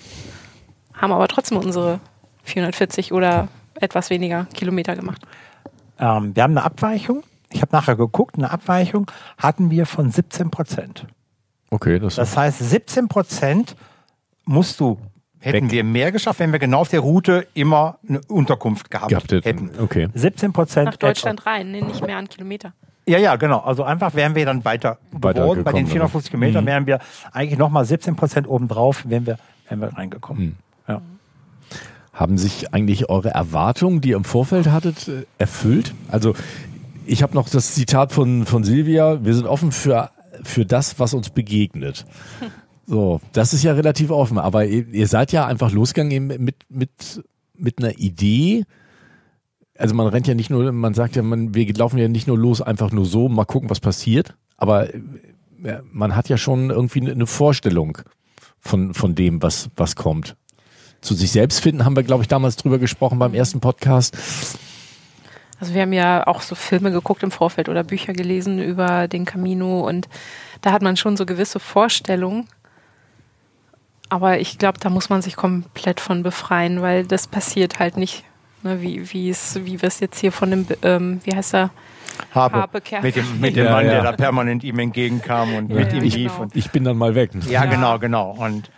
haben 0.92 1.12
aber 1.12 1.28
trotzdem 1.28 1.56
unsere 1.56 2.00
440 2.44 3.12
oder 3.12 3.48
etwas 3.80 4.10
weniger 4.10 4.46
Kilometer 4.54 4.96
gemacht. 4.96 5.22
Ähm, 5.98 6.34
wir 6.34 6.42
haben 6.42 6.56
eine 6.56 6.64
Abweichung. 6.64 7.22
Ich 7.50 7.62
habe 7.62 7.74
nachher 7.74 7.96
geguckt, 7.96 8.36
eine 8.36 8.50
Abweichung 8.50 9.10
hatten 9.38 9.70
wir 9.70 9.86
von 9.86 10.10
17 10.10 10.50
Prozent. 10.50 11.06
Okay, 11.70 11.98
das, 11.98 12.16
Das 12.16 12.36
heißt, 12.36 12.58
17 12.58 13.08
Prozent 13.08 13.76
musst 14.44 14.80
du, 14.80 14.98
hätten 15.38 15.66
Weg. 15.66 15.72
wir 15.72 15.84
mehr 15.84 16.12
geschafft, 16.12 16.40
wenn 16.40 16.52
wir 16.52 16.58
genau 16.58 16.80
auf 16.80 16.88
der 16.88 17.00
Route 17.00 17.46
immer 17.54 17.98
eine 18.08 18.20
Unterkunft 18.28 18.90
gehabt, 18.90 19.10
gehabt 19.10 19.32
hätten. 19.32 19.70
Okay. 19.80 20.08
17 20.14 20.52
Prozent. 20.52 20.86
Nach 20.86 20.96
Deutschland 20.96 21.46
rein, 21.46 21.70
nee, 21.70 21.82
nicht 21.82 22.04
mehr 22.04 22.16
an 22.16 22.28
Kilometer. 22.28 22.72
Ja, 23.06 23.18
ja, 23.18 23.36
genau. 23.36 23.60
Also 23.60 23.84
einfach 23.84 24.14
wären 24.14 24.34
wir 24.34 24.44
dann 24.44 24.64
weiter, 24.66 24.98
Weiter 25.12 25.40
geworden. 25.42 25.64
Bei 25.64 25.72
den 25.72 25.86
gekommen, 25.86 25.92
450 25.92 26.30
Kilometern 26.30 26.66
wären 26.66 26.86
wir 26.86 26.98
eigentlich 27.32 27.58
nochmal 27.58 27.84
17 27.86 28.16
Prozent 28.16 28.46
obendrauf, 28.46 29.08
wären 29.08 29.26
wir, 29.26 29.38
wären 29.68 29.80
wir 29.80 29.96
reingekommen. 29.96 30.56
Ja. 30.86 31.00
Haben 32.12 32.36
sich 32.36 32.74
eigentlich 32.74 33.08
eure 33.08 33.30
Erwartungen, 33.30 34.00
die 34.02 34.10
ihr 34.10 34.16
im 34.16 34.24
Vorfeld 34.24 34.66
hattet, 34.70 35.08
äh, 35.08 35.24
erfüllt? 35.38 35.94
Also 36.10 36.34
ich 37.08 37.22
habe 37.22 37.34
noch 37.34 37.48
das 37.48 37.74
Zitat 37.74 38.12
von, 38.12 38.46
von 38.46 38.64
Silvia, 38.64 39.24
wir 39.24 39.34
sind 39.34 39.46
offen 39.46 39.72
für, 39.72 40.10
für 40.42 40.64
das, 40.64 40.98
was 40.98 41.14
uns 41.14 41.30
begegnet. 41.30 42.04
So, 42.86 43.20
das 43.32 43.52
ist 43.52 43.62
ja 43.64 43.72
relativ 43.72 44.10
offen, 44.10 44.38
aber 44.38 44.64
ihr, 44.64 44.86
ihr 44.88 45.08
seid 45.08 45.32
ja 45.32 45.46
einfach 45.46 45.72
losgegangen 45.72 46.26
mit, 46.26 46.56
mit, 46.68 47.22
mit 47.54 47.78
einer 47.78 47.98
Idee. 47.98 48.64
Also 49.76 49.94
man 49.94 50.06
rennt 50.06 50.26
ja 50.26 50.34
nicht 50.34 50.50
nur, 50.50 50.72
man 50.72 50.94
sagt 50.94 51.16
ja, 51.16 51.22
man, 51.22 51.54
wir 51.54 51.72
laufen 51.74 51.98
ja 51.98 52.08
nicht 52.08 52.26
nur 52.26 52.38
los, 52.38 52.62
einfach 52.62 52.90
nur 52.90 53.04
so, 53.04 53.28
mal 53.28 53.44
gucken, 53.44 53.70
was 53.70 53.80
passiert. 53.80 54.34
Aber 54.56 54.92
äh, 54.94 55.02
man 55.92 56.16
hat 56.16 56.28
ja 56.28 56.36
schon 56.36 56.70
irgendwie 56.70 57.10
eine 57.10 57.26
Vorstellung 57.26 57.98
von, 58.58 58.94
von 58.94 59.14
dem, 59.14 59.42
was, 59.42 59.70
was 59.76 59.94
kommt 59.96 60.36
zu 61.00 61.14
sich 61.14 61.30
selbst 61.30 61.60
finden, 61.60 61.84
haben 61.84 61.94
wir, 61.94 62.02
glaube 62.02 62.22
ich, 62.22 62.28
damals 62.28 62.56
drüber 62.56 62.78
gesprochen 62.78 63.18
beim 63.18 63.34
ersten 63.34 63.60
Podcast. 63.60 64.16
Also 65.60 65.74
wir 65.74 65.82
haben 65.82 65.92
ja 65.92 66.26
auch 66.26 66.40
so 66.40 66.54
Filme 66.54 66.90
geguckt 66.92 67.22
im 67.22 67.30
Vorfeld 67.30 67.68
oder 67.68 67.82
Bücher 67.84 68.12
gelesen 68.12 68.60
über 68.62 69.08
den 69.08 69.24
Camino 69.24 69.86
und 69.88 70.08
da 70.60 70.72
hat 70.72 70.82
man 70.82 70.96
schon 70.96 71.16
so 71.16 71.26
gewisse 71.26 71.58
Vorstellungen. 71.60 72.46
Aber 74.08 74.38
ich 74.40 74.58
glaube, 74.58 74.78
da 74.80 74.88
muss 74.88 75.10
man 75.10 75.20
sich 75.20 75.36
komplett 75.36 76.00
von 76.00 76.22
befreien, 76.22 76.80
weil 76.80 77.04
das 77.06 77.26
passiert 77.26 77.78
halt 77.78 77.96
nicht, 77.96 78.24
ne, 78.62 78.80
wie, 78.80 79.12
wie, 79.12 79.28
es, 79.28 79.58
wie 79.64 79.82
wir 79.82 79.88
es 79.88 80.00
jetzt 80.00 80.18
hier 80.18 80.32
von 80.32 80.50
dem, 80.50 80.66
ähm, 80.82 81.20
wie 81.24 81.34
heißt 81.34 81.54
er, 81.54 81.70
Habe. 82.32 82.56
Habe 82.56 82.80
Mit 83.02 83.16
dem, 83.16 83.40
mit 83.40 83.54
dem 83.56 83.66
Ja, 83.66 83.72
Mann, 83.72 83.84
ja. 83.86 83.92
der 83.92 84.02
da 84.02 84.12
permanent 84.12 84.64
ihm 84.64 84.78
entgegenkam 84.78 85.54
und 85.54 85.68
mit 85.68 85.92
ja, 85.92 85.98
ihm 85.98 86.04
genau. 86.04 86.14
lief. 86.16 86.38
Und, 86.38 86.56
Ich 86.56 86.70
bin 86.70 86.84
dann 86.84 86.96
mal 86.96 87.14
weg. 87.14 87.32
ja, 87.44 87.50
Ja. 87.50 87.64
genau, 87.66 87.98
genau. 87.98 88.30
Und 88.38 88.70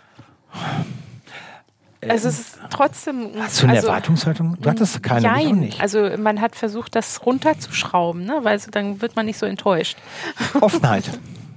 Also 2.07 2.29
es 2.29 2.39
ist 2.39 2.59
trotzdem. 2.71 3.31
hast 3.39 3.61
du 3.61 3.67
eine 3.67 3.75
also, 3.75 3.87
Erwartungshaltung? 3.87 4.57
Du 4.59 4.69
hattest 4.69 5.03
keine, 5.03 5.27
Nein, 5.27 5.55
nicht. 5.57 5.81
also 5.81 6.09
man 6.17 6.41
hat 6.41 6.55
versucht, 6.55 6.95
das 6.95 7.25
runterzuschrauben, 7.25 8.25
ne? 8.25 8.39
weil 8.41 8.57
so, 8.59 8.71
dann 8.71 9.01
wird 9.01 9.15
man 9.15 9.27
nicht 9.27 9.37
so 9.37 9.45
enttäuscht. 9.45 9.97
Offenheit. 10.61 11.03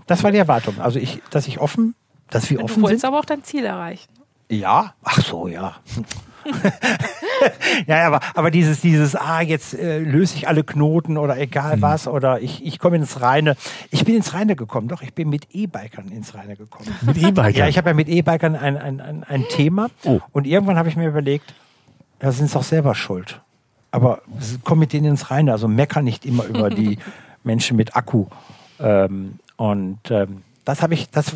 Das 0.06 0.22
war 0.22 0.30
die 0.32 0.38
Erwartung. 0.38 0.80
Also 0.80 0.98
ich, 0.98 1.22
dass 1.30 1.48
ich 1.48 1.60
offen, 1.60 1.94
dass 2.28 2.50
wir 2.50 2.58
Du 2.58 2.64
offen 2.64 2.82
wolltest 2.82 3.00
sind. 3.02 3.08
aber 3.08 3.20
auch 3.20 3.24
dein 3.24 3.42
Ziel 3.42 3.64
erreichen. 3.64 4.08
Ja, 4.50 4.94
ach 5.02 5.22
so, 5.22 5.48
ja. 5.48 5.76
ja, 7.86 8.06
aber, 8.06 8.20
aber 8.34 8.50
dieses, 8.50 8.80
dieses, 8.80 9.16
ah, 9.16 9.40
jetzt 9.40 9.74
äh, 9.74 9.98
löse 9.98 10.36
ich 10.36 10.48
alle 10.48 10.64
Knoten 10.64 11.16
oder 11.16 11.38
egal 11.38 11.80
was 11.82 12.06
oder 12.06 12.40
ich, 12.40 12.64
ich 12.64 12.78
komme 12.78 12.96
ins 12.96 13.20
Reine. 13.20 13.56
Ich 13.90 14.04
bin 14.04 14.14
ins 14.14 14.34
Reine 14.34 14.56
gekommen, 14.56 14.88
doch, 14.88 15.02
ich 15.02 15.14
bin 15.14 15.28
mit 15.28 15.48
E-Bikern 15.52 16.08
ins 16.08 16.34
Reine 16.34 16.56
gekommen. 16.56 16.88
Mit 17.02 17.16
E-Bikern. 17.18 17.54
Ja, 17.54 17.68
ich 17.68 17.78
habe 17.78 17.90
ja 17.90 17.94
mit 17.94 18.08
E-Bikern 18.08 18.56
ein, 18.56 18.76
ein, 18.76 19.00
ein, 19.00 19.24
ein 19.24 19.44
Thema 19.48 19.88
Oh. 20.04 20.20
und 20.32 20.46
irgendwann 20.46 20.76
habe 20.76 20.88
ich 20.88 20.96
mir 20.96 21.08
überlegt, 21.08 21.54
da 22.18 22.32
sind 22.32 22.48
sie 22.48 22.54
doch 22.54 22.62
selber 22.62 22.94
schuld. 22.94 23.40
Aber 23.90 24.22
komm 24.64 24.80
mit 24.80 24.92
denen 24.92 25.06
ins 25.06 25.30
Reine, 25.30 25.52
also 25.52 25.68
mecker 25.68 26.02
nicht 26.02 26.26
immer 26.26 26.44
über 26.44 26.68
die 26.70 26.98
Menschen 27.44 27.76
mit 27.76 27.96
Akku. 27.96 28.26
Ähm, 28.80 29.38
und 29.56 30.00
ähm, 30.10 30.42
das 30.64 30.82
habe 30.82 30.94
ich, 30.94 31.10
das, 31.10 31.26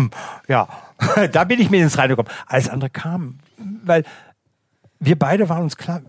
ja, 0.48 0.68
da 1.32 1.44
bin 1.44 1.60
ich 1.60 1.70
mir 1.70 1.82
ins 1.82 1.98
Reine 1.98 2.16
gekommen. 2.16 2.34
Alles 2.46 2.68
andere 2.68 2.90
kam, 2.90 3.40
weil 3.84 4.04
wir 5.00 5.18
beide 5.18 5.48
waren 5.48 5.62
uns 5.62 5.76
klar, 5.76 6.02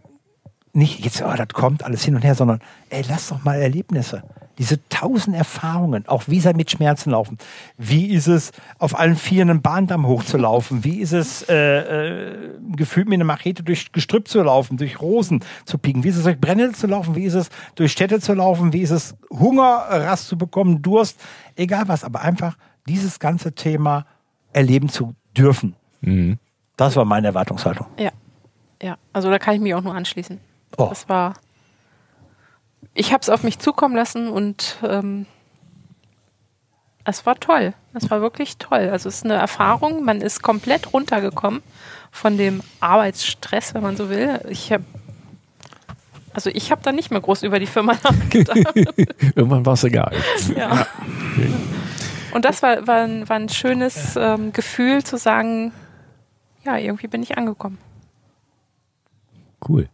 nicht 0.73 1.04
jetzt, 1.04 1.21
oh, 1.21 1.34
das 1.36 1.49
kommt 1.49 1.84
alles 1.84 2.04
hin 2.04 2.15
und 2.15 2.23
her, 2.23 2.36
sondern 2.36 2.60
ey, 2.89 3.04
lass 3.08 3.30
doch 3.30 3.43
mal 3.43 3.60
Erlebnisse. 3.60 4.23
Diese 4.58 4.78
tausend 4.89 5.38
Erfahrungen, 5.38 6.06
auch 6.08 6.23
wie 6.28 6.41
sei 6.41 6.52
mit 6.52 6.69
Schmerzen 6.69 7.12
laufen. 7.12 7.38
Wie 7.78 8.08
ist 8.08 8.28
es, 8.28 8.52
auf 8.78 8.99
allen 8.99 9.15
Vieren 9.15 9.49
einen 9.49 9.62
Bahndamm 9.62 10.06
hochzulaufen? 10.06 10.84
Wie 10.84 10.99
ist 10.99 11.13
es, 11.13 11.47
äh, 11.47 11.54
äh, 11.56 12.49
gefühlt 12.75 13.08
mit 13.08 13.15
einer 13.15 13.23
Machete 13.23 13.63
durch 13.63 13.93
Gestrüpp 13.93 14.28
zu 14.28 14.43
laufen, 14.43 14.75
durch 14.75 14.99
Rosen 14.99 15.45
zu 15.63 15.78
pieken? 15.78 16.04
Wie 16.04 16.10
ist 16.10 16.17
es, 16.17 16.23
durch 16.23 16.39
Brennel 16.39 16.75
zu 16.75 16.88
laufen? 16.88 17.15
Wie 17.15 17.23
ist 17.23 17.36
es, 17.36 17.49
durch 17.75 17.93
Städte 17.93 18.19
zu 18.19 18.34
laufen? 18.34 18.73
Wie 18.73 18.82
ist 18.82 18.91
es, 18.91 19.15
Hunger, 19.32 19.86
Rast 19.89 20.28
zu 20.28 20.38
bekommen, 20.38 20.82
Durst? 20.82 21.21
Egal 21.56 21.88
was, 21.88 22.04
aber 22.04 22.21
einfach 22.21 22.58
dieses 22.86 23.19
ganze 23.19 23.54
Thema 23.54 24.06
erleben 24.52 24.89
zu 24.89 25.15
dürfen. 25.38 25.75
Das 26.75 26.97
war 26.97 27.06
meine 27.06 27.28
Erwartungshaltung. 27.28 27.88
Ja. 27.97 28.12
Ja, 28.82 28.98
also 29.13 29.30
da 29.30 29.39
kann 29.39 29.56
ich 29.56 29.62
mich 29.62 29.74
auch 29.74 29.82
nur 29.82 29.96
anschließen. 29.96 30.39
Oh. 30.78 30.88
Das 30.89 31.10
war. 31.10 31.34
Ich 32.94 33.12
habe 33.13 33.22
es 33.22 33.30
auf 33.30 33.44
mich 33.44 33.60
zukommen 33.60 33.96
lassen 33.96 34.30
und 34.30 34.78
ähm, 34.84 35.26
es 37.04 37.26
war 37.26 37.36
toll. 37.39 37.74
Es 37.94 38.10
war 38.10 38.22
wirklich 38.22 38.58
toll. 38.58 38.89
Also 38.92 39.10
es 39.10 39.15
ist 39.18 39.26
eine 39.26 39.36
Erfahrung. 39.36 40.04
Man 40.04 40.22
ist 40.22 40.42
komplett 40.42 40.94
runtergekommen 40.94 41.62
von 42.12 42.38
dem 42.38 42.62
Arbeitsstress, 42.80 43.74
wenn 43.74 43.84
man 43.84 43.96
so 43.96 44.10
will. 44.10 44.42
Ich 44.50 44.72
habe 44.72 44.84
Also 46.34 46.50
ich 46.52 46.72
habe 46.72 46.82
da 46.84 46.92
nicht 46.92 47.12
mehr 47.12 47.22
groß 47.22 47.44
über 47.44 47.60
die 47.60 47.68
Firma 47.68 47.94
nachgedacht. 48.04 48.76
Irgendwann 49.36 49.65
war 49.65 49.74
es 49.74 49.84
egal. 49.84 50.13
ja. 50.56 50.86
Und 52.32 52.46
das 52.46 52.62
war, 52.62 52.86
war, 52.86 53.04
ein, 53.04 53.28
war 53.28 53.38
ein 53.38 53.50
schönes 53.50 54.15
ähm, 54.15 54.54
Gefühl 54.54 55.04
zu 55.04 55.18
sagen, 55.18 55.72
ja, 56.63 56.78
irgendwie 56.78 57.08
bin 57.08 57.24
ich 57.24 57.38
angekommen. 57.38 57.80
Cool. 59.67 59.89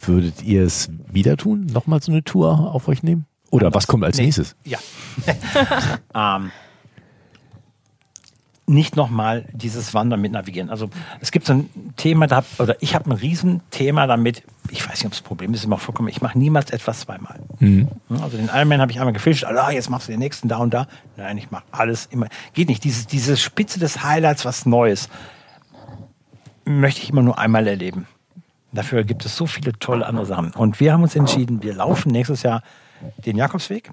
Würdet 0.00 0.42
ihr 0.42 0.62
es 0.64 0.90
wieder 1.10 1.36
tun? 1.36 1.66
Nochmal 1.66 2.00
so 2.02 2.12
eine 2.12 2.22
Tour 2.22 2.74
auf 2.74 2.88
euch 2.88 3.02
nehmen? 3.02 3.26
Oder 3.50 3.72
was 3.74 3.86
kommt 3.86 4.04
als 4.04 4.16
Nee. 4.18 4.24
nächstes? 4.24 4.56
Ja. 4.64 4.78
ähm, 6.36 6.50
nicht 8.68 8.96
nochmal 8.96 9.46
dieses 9.52 9.94
Wandern 9.94 10.20
mit 10.20 10.32
Navigieren. 10.32 10.70
Also 10.70 10.90
es 11.20 11.30
gibt 11.30 11.46
so 11.46 11.52
ein 11.54 11.70
Thema, 11.96 12.26
da, 12.26 12.44
oder 12.58 12.76
ich 12.82 12.96
habe 12.96 13.08
ein 13.08 13.12
Riesenthema 13.12 14.08
damit, 14.08 14.42
ich 14.70 14.82
weiß 14.84 14.94
nicht, 14.96 15.06
ob 15.06 15.12
das 15.12 15.20
Problem 15.20 15.54
ist, 15.54 15.64
immer 15.64 15.78
vollkommen, 15.78 16.08
ich 16.08 16.20
mache 16.20 16.36
niemals 16.36 16.70
etwas 16.72 17.00
zweimal. 17.00 17.38
Also 18.10 18.36
den 18.36 18.48
Ironman 18.52 18.80
habe 18.80 18.90
ich 18.90 18.98
einmal 18.98 19.12
gefischt, 19.12 19.44
ah, 19.44 19.70
jetzt 19.70 19.88
machst 19.88 20.08
du 20.08 20.12
den 20.12 20.18
nächsten 20.18 20.48
da 20.48 20.56
und 20.58 20.74
da. 20.74 20.88
Nein, 21.16 21.38
ich 21.38 21.52
mache 21.52 21.62
alles 21.70 22.06
immer. 22.06 22.26
Geht 22.54 22.68
nicht. 22.68 22.82
Diese, 22.82 23.06
diese 23.06 23.36
Spitze 23.36 23.78
des 23.78 24.02
Highlights, 24.02 24.44
was 24.44 24.66
Neues, 24.66 25.08
möchte 26.66 27.02
ich 27.02 27.10
immer 27.10 27.22
nur 27.22 27.38
einmal 27.38 27.66
erleben. 27.66 28.06
Dafür 28.72 29.04
gibt 29.04 29.24
es 29.24 29.36
so 29.36 29.46
viele 29.46 29.72
tolle 29.78 30.06
andere 30.06 30.26
Sachen. 30.26 30.50
Und 30.52 30.80
wir 30.80 30.92
haben 30.92 31.02
uns 31.02 31.16
entschieden, 31.16 31.62
wir 31.62 31.74
laufen 31.74 32.12
nächstes 32.12 32.42
Jahr 32.42 32.62
den 33.24 33.36
Jakobsweg. 33.36 33.90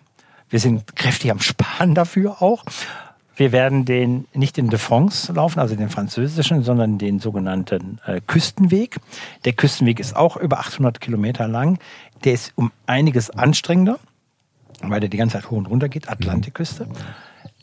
Wir 0.49 0.59
sind 0.59 0.95
kräftig 0.95 1.31
am 1.31 1.39
Sparen 1.39 1.95
dafür 1.95 2.41
auch. 2.41 2.65
Wir 3.35 3.51
werden 3.51 3.85
den 3.85 4.27
nicht 4.33 4.59
in 4.59 4.69
de 4.69 4.77
France 4.77 5.33
laufen, 5.33 5.59
also 5.59 5.75
den 5.75 5.89
französischen, 5.89 6.63
sondern 6.63 6.99
den 6.99 7.19
sogenannten 7.19 7.99
äh, 8.05 8.21
Küstenweg. 8.21 8.97
Der 9.45 9.53
Küstenweg 9.53 9.99
ist 9.99 10.15
auch 10.15 10.37
über 10.37 10.59
800 10.59 11.01
Kilometer 11.01 11.47
lang. 11.47 11.79
Der 12.25 12.33
ist 12.33 12.53
um 12.55 12.71
einiges 12.85 13.31
anstrengender, 13.31 13.97
weil 14.81 14.99
der 14.99 15.09
die 15.09 15.17
ganze 15.17 15.37
Zeit 15.37 15.49
hoch 15.49 15.57
und 15.57 15.65
runter 15.65 15.89
geht, 15.89 16.09
Atlantikküste. 16.09 16.87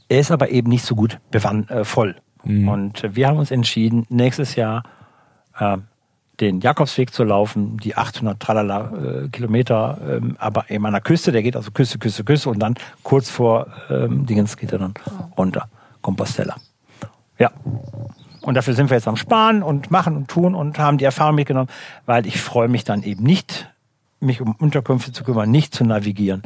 Er 0.08 0.18
ist 0.18 0.32
aber 0.32 0.50
eben 0.50 0.68
nicht 0.68 0.84
so 0.84 0.96
gut 0.96 1.20
äh, 1.30 1.84
voll. 1.84 2.16
Und 2.42 3.04
äh, 3.04 3.14
wir 3.14 3.28
haben 3.28 3.38
uns 3.38 3.52
entschieden, 3.52 4.06
nächstes 4.08 4.56
Jahr 4.56 4.82
äh, 5.60 5.76
den 6.40 6.60
Jakobsweg 6.60 7.12
zu 7.12 7.22
laufen, 7.22 7.76
die 7.76 7.96
800 7.96 8.40
Tralala 8.40 8.92
äh, 8.92 9.28
Kilometer, 9.28 9.98
ähm, 10.08 10.36
aber 10.38 10.70
eben 10.70 10.86
an 10.86 10.92
der 10.92 11.02
Küste, 11.02 11.32
der 11.32 11.42
geht 11.42 11.54
also 11.54 11.70
Küste, 11.70 11.98
Küste, 11.98 12.24
Küste 12.24 12.48
und 12.48 12.58
dann 12.58 12.74
kurz 13.02 13.28
vor 13.28 13.66
ähm, 13.90 14.26
Dingens 14.26 14.56
geht 14.56 14.72
er 14.72 14.78
dann 14.78 14.94
runter, 15.36 15.68
Compostela. 16.00 16.56
Ja. 17.38 17.50
Und 18.42 18.54
dafür 18.54 18.74
sind 18.74 18.88
wir 18.88 18.96
jetzt 18.96 19.08
am 19.08 19.16
Sparen 19.16 19.62
und 19.62 19.90
machen 19.90 20.16
und 20.16 20.28
tun 20.28 20.54
und 20.54 20.78
haben 20.78 20.96
die 20.96 21.04
Erfahrung 21.04 21.34
mitgenommen, 21.34 21.68
weil 22.06 22.26
ich 22.26 22.40
freue 22.40 22.68
mich 22.68 22.84
dann 22.84 23.02
eben 23.02 23.22
nicht, 23.22 23.70
mich 24.18 24.40
um 24.40 24.54
Unterkünfte 24.58 25.12
zu 25.12 25.24
kümmern, 25.24 25.50
nicht 25.50 25.74
zu 25.74 25.84
navigieren. 25.84 26.42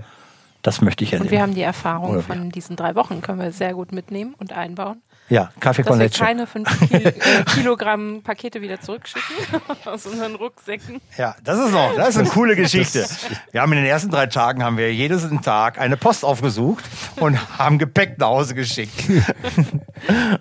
Das 0.63 0.81
möchte 0.81 1.05
ich 1.05 1.13
erleben. 1.13 1.29
Und 1.29 1.31
wir 1.31 1.43
haben 1.43 1.55
die 1.55 1.63
Erfahrung 1.63 2.13
Oder 2.13 2.23
von 2.23 2.51
diesen 2.51 2.75
drei 2.75 2.95
Wochen, 2.95 3.21
können 3.21 3.39
wir 3.39 3.53
sehr 3.53 3.75
gut 3.75 3.93
mitnehmen 3.93 4.35
und 4.39 4.53
einbauen. 4.53 5.03
Ja, 5.29 5.51
Kaffee 5.59 5.83
Dass 5.83 5.91
con 5.91 5.99
wir 5.99 6.07
leche. 6.07 6.23
keine 6.23 6.47
5 6.47 6.89
Kil 6.89 7.07
äh, 7.07 7.13
Kilogramm 7.55 8.23
Pakete 8.23 8.61
wieder 8.61 8.81
zurückschicken 8.81 9.61
aus 9.87 10.07
unseren 10.07 10.35
Rucksäcken. 10.35 11.01
Ja, 11.17 11.35
das 11.43 11.59
ist 11.59 11.73
noch, 11.73 11.95
das 11.97 12.11
ist 12.11 12.19
eine 12.19 12.29
coole 12.29 12.57
Geschichte. 12.57 13.07
Wir 13.51 13.63
haben 13.63 13.73
in 13.73 13.79
den 13.79 13.87
ersten 13.87 14.11
drei 14.11 14.27
Tagen 14.27 14.63
haben 14.63 14.77
wir 14.77 14.93
jeden 14.93 15.41
Tag 15.43 15.79
eine 15.81 15.97
Post 15.97 16.25
aufgesucht 16.25 16.85
und 17.17 17.59
haben 17.59 17.79
Gepäck 17.79 18.19
nach 18.19 18.29
Hause 18.29 18.55
geschickt. 18.55 18.93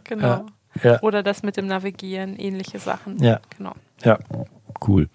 Genau. 0.04 0.46
Ja. 0.84 1.00
Oder 1.02 1.24
das 1.24 1.44
mit 1.44 1.56
dem 1.56 1.68
Navigieren, 1.68 2.36
ähnliche 2.38 2.80
Sachen. 2.80 3.22
Ja. 3.24 3.40
Genau. 3.58 3.74
Ja. 4.04 4.18
Cool. 4.86 5.08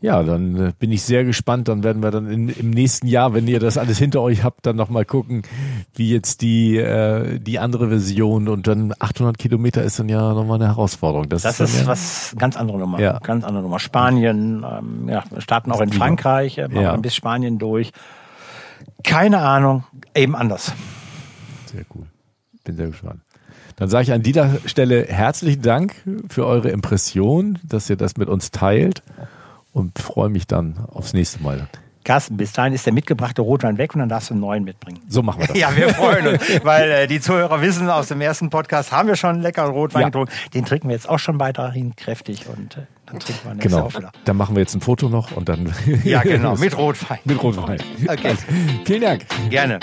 Ja, 0.00 0.22
dann 0.22 0.56
äh, 0.56 0.72
bin 0.78 0.92
ich 0.92 1.02
sehr 1.02 1.24
gespannt. 1.24 1.66
Dann 1.66 1.82
werden 1.82 2.02
wir 2.02 2.12
dann 2.12 2.30
in, 2.30 2.48
im 2.48 2.70
nächsten 2.70 3.08
Jahr, 3.08 3.34
wenn 3.34 3.48
ihr 3.48 3.58
das 3.58 3.76
alles 3.76 3.98
hinter 3.98 4.20
euch 4.20 4.44
habt, 4.44 4.64
dann 4.64 4.76
nochmal 4.76 5.04
gucken, 5.04 5.42
wie 5.94 6.12
jetzt 6.12 6.40
die, 6.40 6.76
äh, 6.76 7.40
die 7.40 7.58
andere 7.58 7.88
Version 7.88 8.48
und 8.48 8.68
dann 8.68 8.94
800 8.96 9.38
Kilometer 9.38 9.82
ist 9.82 9.98
dann 9.98 10.08
ja 10.08 10.34
nochmal 10.34 10.56
eine 10.56 10.68
Herausforderung. 10.68 11.28
Das, 11.28 11.42
Das 11.42 11.56
dann 11.58 11.66
ist 11.66 11.80
ja, 11.80 11.86
was 11.88 12.34
ganz 12.38 12.56
andere 12.56 12.78
Nummer. 12.78 13.00
Ja. 13.00 13.18
Ganz 13.18 13.44
andere 13.44 13.62
Nummer. 13.64 13.80
Spanien, 13.80 14.64
ähm, 14.64 15.08
ja, 15.08 15.24
wir 15.30 15.40
starten 15.40 15.72
auch 15.72 15.80
in. 15.80 15.92
Frankreich, 15.92 16.58
äh, 16.58 16.68
machen 16.68 16.80
Ja. 16.82 16.96
bis 16.96 17.16
Spanien 17.16 17.58
durch. 17.58 17.90
Keine 19.02 19.38
Ahnung, 19.38 19.82
eben 20.14 20.36
anders. 20.36 20.72
Sehr 21.66 21.84
cool. 21.94 22.06
Bin 22.62 22.76
sehr 22.76 22.86
gespannt. 22.86 23.20
Dann 23.76 23.88
sage 23.88 24.04
ich 24.04 24.12
an 24.12 24.22
dieser 24.22 24.58
Stelle 24.66 25.06
herzlichen 25.08 25.62
Dank 25.62 25.94
für 26.28 26.46
eure 26.46 26.68
Impression, 26.70 27.58
dass 27.64 27.90
ihr 27.90 27.96
das 27.96 28.16
mit 28.16 28.28
uns 28.28 28.50
teilt 28.52 29.02
und 29.78 29.98
freue 29.98 30.28
mich 30.28 30.46
dann 30.46 30.74
aufs 30.92 31.12
nächste 31.12 31.42
Mal. 31.42 31.68
Carsten, 32.04 32.38
bis 32.38 32.52
dahin 32.52 32.72
ist 32.72 32.86
der 32.86 32.94
mitgebrachte 32.94 33.42
Rotwein 33.42 33.76
weg 33.76 33.92
und 33.94 33.98
dann 34.00 34.08
darfst 34.08 34.30
du 34.30 34.34
einen 34.34 34.40
neuen 34.40 34.64
mitbringen. 34.64 35.00
So 35.08 35.22
machen 35.22 35.40
wir 35.40 35.48
das. 35.48 35.56
Ja, 35.58 35.76
wir 35.76 35.90
freuen 35.90 36.26
uns, 36.28 36.42
weil 36.64 36.90
äh, 36.90 37.06
die 37.06 37.20
Zuhörer 37.20 37.60
wissen, 37.60 37.90
aus 37.90 38.08
dem 38.08 38.22
ersten 38.22 38.48
Podcast 38.48 38.92
haben 38.92 39.08
wir 39.08 39.16
schon 39.16 39.30
einen 39.30 39.42
leckeren 39.42 39.72
Rotwein 39.72 40.02
Ja. 40.02 40.08
getrunken. 40.08 40.32
Den 40.54 40.64
trinken 40.64 40.88
wir 40.88 40.94
jetzt 40.96 41.06
auch 41.08 41.18
schon 41.18 41.38
weiterhin 41.38 41.94
kräftig 41.96 42.46
und 42.48 42.78
äh, 42.78 42.80
dann 43.04 43.18
trinken 43.20 43.40
wir 43.44 43.54
nächstes 43.54 43.72
Jahr 43.72 43.88
Genau. 43.88 43.98
wieder. 43.98 44.12
Dann 44.24 44.36
machen 44.38 44.56
wir 44.56 44.60
jetzt 44.62 44.74
ein 44.74 44.80
Foto 44.80 45.10
noch 45.10 45.32
und 45.36 45.50
dann. 45.50 45.70
Ja, 46.02 46.22
genau, 46.22 46.56
mit 46.56 46.78
Rotwein. 46.78 47.18
mit 47.24 47.42
Rotwein. 47.42 47.78
Okay, 48.08 48.34
Vielen 48.86 49.02
Dank. 49.02 49.26
gerne. 49.50 49.78